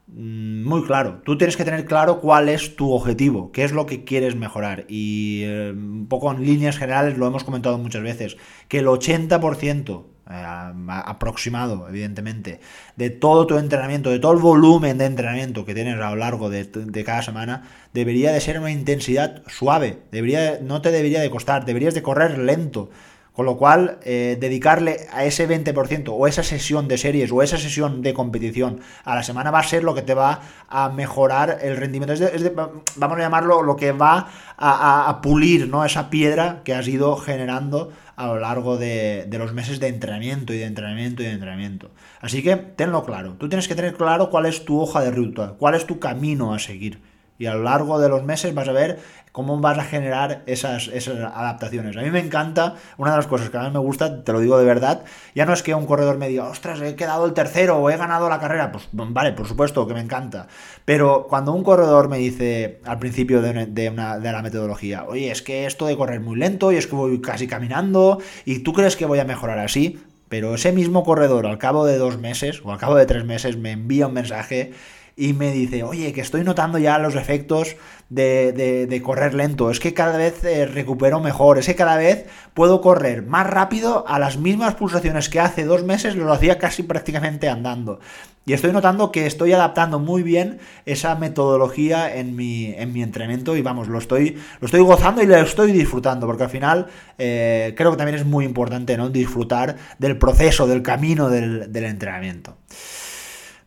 muy 0.07 0.83
claro. 0.83 1.21
Tú 1.25 1.37
tienes 1.37 1.57
que 1.57 1.65
tener 1.65 1.85
claro 1.85 2.19
cuál 2.21 2.49
es 2.49 2.75
tu 2.75 2.91
objetivo, 2.91 3.51
qué 3.51 3.63
es 3.63 3.71
lo 3.71 3.85
que 3.85 4.03
quieres 4.03 4.35
mejorar. 4.35 4.85
Y 4.87 5.41
eh, 5.43 5.71
un 5.71 6.07
poco 6.07 6.31
en 6.31 6.45
líneas 6.45 6.77
generales 6.77 7.17
lo 7.17 7.27
hemos 7.27 7.43
comentado 7.43 7.77
muchas 7.77 8.03
veces, 8.03 8.37
que 8.67 8.79
el 8.79 8.85
80% 8.85 10.05
eh, 10.27 10.43
aproximado, 10.87 11.89
evidentemente, 11.89 12.59
de 12.95 13.09
todo 13.09 13.47
tu 13.47 13.57
entrenamiento, 13.57 14.11
de 14.11 14.19
todo 14.19 14.33
el 14.33 14.39
volumen 14.39 14.97
de 14.97 15.05
entrenamiento 15.05 15.65
que 15.65 15.73
tienes 15.73 15.99
a 15.99 16.09
lo 16.11 16.15
largo 16.15 16.49
de, 16.49 16.65
de, 16.65 17.03
cada 17.03 17.21
semana, 17.23 17.63
debería 17.93 18.31
de 18.31 18.41
ser 18.41 18.59
una 18.59 18.71
intensidad 18.71 19.43
suave, 19.47 19.99
debería, 20.11 20.59
no 20.61 20.81
te 20.81 20.91
debería 20.91 21.21
de 21.21 21.29
costar, 21.29 21.65
deberías 21.65 21.93
de 21.93 22.03
correr 22.03 22.37
lento. 22.37 22.89
Con 23.35 23.45
lo 23.45 23.57
cual, 23.57 23.99
eh, 24.03 24.37
dedicarle 24.39 25.07
a 25.11 25.25
ese 25.25 25.45
20% 25.45 26.13
o 26.13 26.25
esa 26.25 26.41
sesión 26.41 26.87
de 26.87 26.97
series 26.97 27.31
o 27.33 27.41
esa 27.43 27.57
sesión 27.57 28.01
de 28.01 28.13
competición 28.13 28.79
a 29.03 29.13
la 29.13 29.23
semana 29.23 29.51
va 29.51 29.59
a 29.59 29.63
ser 29.63 29.83
lo 29.83 29.93
que 29.93 30.01
te 30.01 30.13
va 30.13 30.39
a 30.69 30.87
mejorar 30.87 31.59
el 31.61 31.75
rendimiento. 31.75 32.13
Es 32.13 32.55
vamos 32.55 33.17
a 33.17 33.21
llamarlo 33.21 33.61
lo 33.61 33.75
que 33.75 33.91
va 33.91 34.29
a, 34.57 35.19
pulir 35.21 35.67
¿no? 35.67 35.83
esa 35.83 36.09
piedra 36.09 36.61
que 36.63 36.73
has 36.73 36.87
ido 36.87 37.17
generando 37.17 37.91
a 38.15 38.27
lo 38.27 38.39
largo 38.39 38.77
de, 38.77 39.25
de, 39.27 39.37
los 39.37 39.51
meses 39.51 39.81
de 39.81 39.89
entrenamiento 39.89 40.53
y 40.53 40.57
de 40.57 40.65
entrenamiento 40.65 41.21
y 41.21 41.25
de 41.25 41.33
entrenamiento. 41.33 41.91
Así 42.21 42.41
que 42.41 42.55
tenlo 42.55 43.03
claro. 43.03 43.33
Tú 43.33 43.49
tienes 43.49 43.67
que 43.67 43.75
tener 43.75 43.95
claro 43.95 44.29
cuál 44.29 44.45
es 44.45 44.63
tu 44.63 44.79
hoja 44.79 45.01
de 45.01 45.11
ruta, 45.11 45.55
cuál 45.59 45.75
es 45.75 45.85
tu 45.85 45.99
camino 45.99 46.53
a 46.53 46.59
seguir. 46.59 47.01
Y 47.37 47.47
a 47.47 47.53
lo 47.53 47.63
largo 47.63 47.99
de 47.99 48.09
los 48.09 48.23
meses 48.23 48.53
vas 48.53 48.67
a 48.67 48.71
ver 48.71 48.99
cómo 49.35 49.59
vas 49.59 49.77
a 49.77 49.83
generar 49.83 50.43
esas, 50.45 50.87
esas 50.87 51.17
adaptaciones. 51.19 51.97
A 51.97 52.01
mí 52.01 52.09
me 52.09 52.21
encanta, 52.21 52.75
una 52.97 53.11
de 53.11 53.17
las 53.17 53.27
cosas 53.27 53.49
que 53.49 53.57
mí 53.57 53.69
me 53.69 53.79
gusta, 53.79 54.23
te 54.23 54.31
lo 54.31 54.39
digo 54.39 54.57
de 54.57 54.63
verdad, 54.63 55.03
ya 55.35 55.45
no 55.45 55.51
es 55.51 55.61
que 55.61 55.75
un 55.75 55.85
corredor 55.85 56.17
me 56.17 56.29
diga, 56.29 56.47
ostras, 56.47 56.79
he 56.79 56.95
quedado 56.95 57.25
el 57.25 57.33
tercero 57.33 57.79
o 57.79 57.89
he 57.89 57.97
ganado 57.97 58.29
la 58.29 58.39
carrera. 58.39 58.71
Pues 58.71 58.87
vale, 58.93 59.33
por 59.33 59.45
supuesto 59.45 59.85
que 59.87 59.93
me 59.93 59.99
encanta. 59.99 60.47
Pero 60.85 61.27
cuando 61.29 61.51
un 61.51 61.65
corredor 61.65 62.07
me 62.07 62.17
dice 62.17 62.79
al 62.85 62.97
principio 62.97 63.41
de, 63.41 63.65
de, 63.65 63.89
una, 63.89 64.19
de 64.19 64.31
la 64.31 64.41
metodología, 64.41 65.03
oye, 65.03 65.29
es 65.31 65.41
que 65.41 65.65
esto 65.65 65.85
de 65.85 65.97
correr 65.97 66.21
muy 66.21 66.37
lento 66.37 66.71
y 66.71 66.77
es 66.77 66.87
que 66.87 66.95
voy 66.95 67.19
casi 67.19 67.45
caminando 67.45 68.19
y 68.45 68.59
tú 68.59 68.71
crees 68.71 68.95
que 68.95 69.05
voy 69.05 69.19
a 69.19 69.25
mejorar 69.25 69.59
así, 69.59 69.99
pero 70.29 70.55
ese 70.55 70.71
mismo 70.71 71.03
corredor 71.03 71.45
al 71.45 71.57
cabo 71.57 71.85
de 71.85 71.97
dos 71.97 72.17
meses 72.17 72.61
o 72.63 72.71
al 72.71 72.79
cabo 72.79 72.95
de 72.95 73.05
tres 73.05 73.25
meses 73.25 73.57
me 73.57 73.71
envía 73.71 74.07
un 74.07 74.13
mensaje 74.13 74.71
y 75.17 75.33
me 75.33 75.51
dice, 75.51 75.83
oye, 75.83 76.11
que 76.11 76.21
estoy 76.21 76.43
notando 76.43 76.77
ya 76.77 76.99
los 76.99 77.15
efectos 77.15 77.77
de, 78.09 78.51
de, 78.87 79.01
correr 79.01 79.33
lento, 79.33 79.71
es 79.71 79.79
que 79.79 79.93
cada 79.93 80.17
vez 80.17 80.43
eh, 80.43 80.65
recupero 80.65 81.21
mejor, 81.21 81.57
es 81.57 81.65
que 81.67 81.75
cada 81.75 81.95
vez 81.95 82.25
puedo 82.53 82.81
correr 82.81 83.23
más 83.25 83.47
rápido 83.47 84.05
a 84.07 84.19
las 84.19 84.37
mismas 84.37 84.75
pulsaciones 84.75 85.29
que 85.29 85.39
hace 85.39 85.63
dos 85.63 85.83
meses 85.83 86.15
lo 86.15 86.31
hacía 86.31 86.59
casi 86.59 86.83
prácticamente 86.83 87.47
andando. 87.47 87.99
Y 88.47 88.53
estoy 88.53 88.71
notando 88.73 89.11
que 89.11 89.25
estoy 89.25 89.53
adaptando 89.53 89.97
muy 89.97 90.21
bien 90.21 90.59
esa 90.85 91.15
metodología 91.15 92.15
en 92.15 92.35
mi, 92.35 92.75
en 92.77 92.93
mi 92.93 93.01
entrenamiento 93.01 93.55
y 93.55 93.63
vamos, 93.63 93.87
lo 93.87 93.97
estoy, 93.97 94.37
lo 94.59 94.65
estoy 94.65 94.81
gozando 94.81 95.23
y 95.23 95.25
lo 95.25 95.35
estoy 95.37 95.71
disfrutando, 95.71 96.27
porque 96.27 96.43
al 96.43 96.49
final 96.51 96.87
eh, 97.17 97.73
creo 97.75 97.91
que 97.91 97.97
también 97.97 98.19
es 98.19 98.25
muy 98.25 98.45
importante 98.45 98.97
¿no? 98.97 99.09
disfrutar 99.09 99.77
del 99.97 100.17
proceso, 100.19 100.67
del 100.67 100.83
camino 100.83 101.29
del, 101.29 101.71
del 101.71 101.85
entrenamiento. 101.85 102.57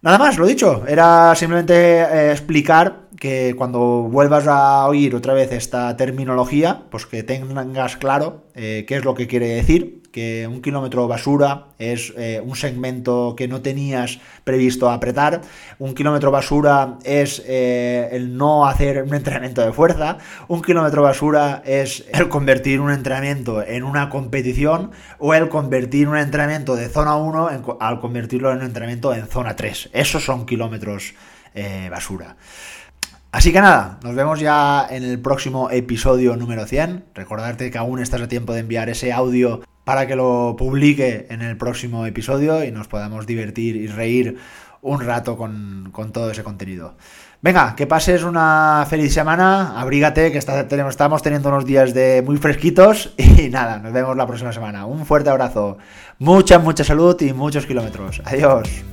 Nada 0.01 0.17
más, 0.17 0.39
lo 0.39 0.47
dicho, 0.47 0.85
era 0.87 1.35
simplemente 1.35 1.75
eh, 1.75 2.31
explicar 2.31 3.09
que 3.19 3.55
cuando 3.59 4.03
vuelvas 4.03 4.47
a 4.47 4.87
oír 4.87 5.17
otra 5.17 5.35
vez 5.35 5.51
esta 5.51 5.97
terminología, 5.97 6.85
pues 6.89 7.05
que 7.05 7.25
tengas 7.25 7.97
claro 7.97 8.45
eh, 8.55 8.85
qué 8.87 8.97
es 8.97 9.05
lo 9.05 9.15
que 9.15 9.27
quiere 9.27 9.49
decir, 9.49 9.98
que 10.13 10.47
un 10.47 10.63
kilómetro 10.63 11.07
basura 11.09 11.67
es 11.79 12.13
eh, 12.17 12.41
un 12.45 12.57
segmento 12.57 13.35
que 13.37 13.49
no 13.49 13.61
tenías 13.61 14.19
previsto 14.45 14.91
apretar, 14.91 15.43
un 15.79 15.95
kilómetro 15.95 16.31
basura 16.31 16.99
es 17.05 17.43
eh, 17.47 18.09
el 18.13 18.37
no 18.37 18.67
hacer 18.67 19.03
un 19.03 19.15
entrenamiento 19.15 19.63
de 19.63 19.73
fuerza, 19.73 20.19
un 20.49 20.63
kilómetro 20.63 21.03
basura 21.03 21.63
es 21.65 22.05
el 22.13 22.29
convertir 22.29 22.81
un 22.81 22.91
entrenamiento 22.91 23.63
en 23.63 23.85
una 23.85 24.09
competición 24.09 24.91
o 25.19 25.35
el 25.35 25.49
convertir 25.49 26.09
un 26.09 26.17
entrenamiento 26.17 26.77
de 26.77 26.89
zona 26.89 27.17
1 27.17 27.79
al 27.81 28.01
convertirlo 28.01 28.51
en 28.51 28.59
un 28.59 28.65
entrenamiento 28.65 29.15
en 29.15 29.27
zona 29.27 29.57
3. 29.57 29.91
Esos 29.93 30.25
son 30.25 30.47
kilómetros 30.47 31.15
basura. 31.91 32.37
Así 33.31 33.53
que 33.53 33.61
nada, 33.61 33.99
nos 34.03 34.15
vemos 34.15 34.41
ya 34.41 34.87
en 34.89 35.05
el 35.05 35.21
próximo 35.21 35.71
episodio 35.71 36.35
número 36.37 36.65
100. 36.67 37.05
Recordarte 37.15 37.71
que 37.71 37.77
aún 37.77 38.01
estás 38.01 38.23
a 38.23 38.29
tiempo 38.29 38.55
de 38.55 38.61
enviar 38.61 38.89
ese 38.89 39.13
audio 39.13 39.61
para 39.89 40.07
que 40.07 40.17
lo 40.17 40.55
publique 40.55 41.27
en 41.31 41.41
el 41.41 41.57
próximo 41.57 42.05
episodio 42.05 42.63
y 42.63 42.71
nos 42.71 42.89
podamos 42.89 43.27
divertir 43.27 43.75
y 43.75 43.87
reír 43.87 44.37
un 44.83 45.01
rato 45.01 45.39
con, 45.39 45.91
todo 46.13 46.31
ese 46.31 46.45
contenido. 46.45 46.93
Venga, 47.41 47.75
que 47.75 47.87
pases 47.87 48.23
una 48.23 48.87
feliz 48.87 49.15
semana, 49.15 49.81
abrígate, 49.81 50.31
que 50.31 50.37
estamos 50.37 51.23
teniendo 51.23 51.49
unos 51.49 51.65
días 51.65 51.95
de 51.95 52.21
muy 52.21 52.37
fresquitos 52.37 53.15
y 53.17 53.49
nada, 53.49 53.79
nos 53.79 53.95
vemos 53.95 54.15
la 54.15 54.27
próxima 54.27 54.53
semana. 54.53 54.85
Un 54.85 55.07
fuerte 55.07 55.31
abrazo, 55.31 55.79
mucha, 56.19 56.59
mucha 56.59 56.85
salud 56.85 57.19
y 57.23 57.33
muchos 57.33 57.65
kilómetros. 57.65 58.21
Adiós. 58.27 58.85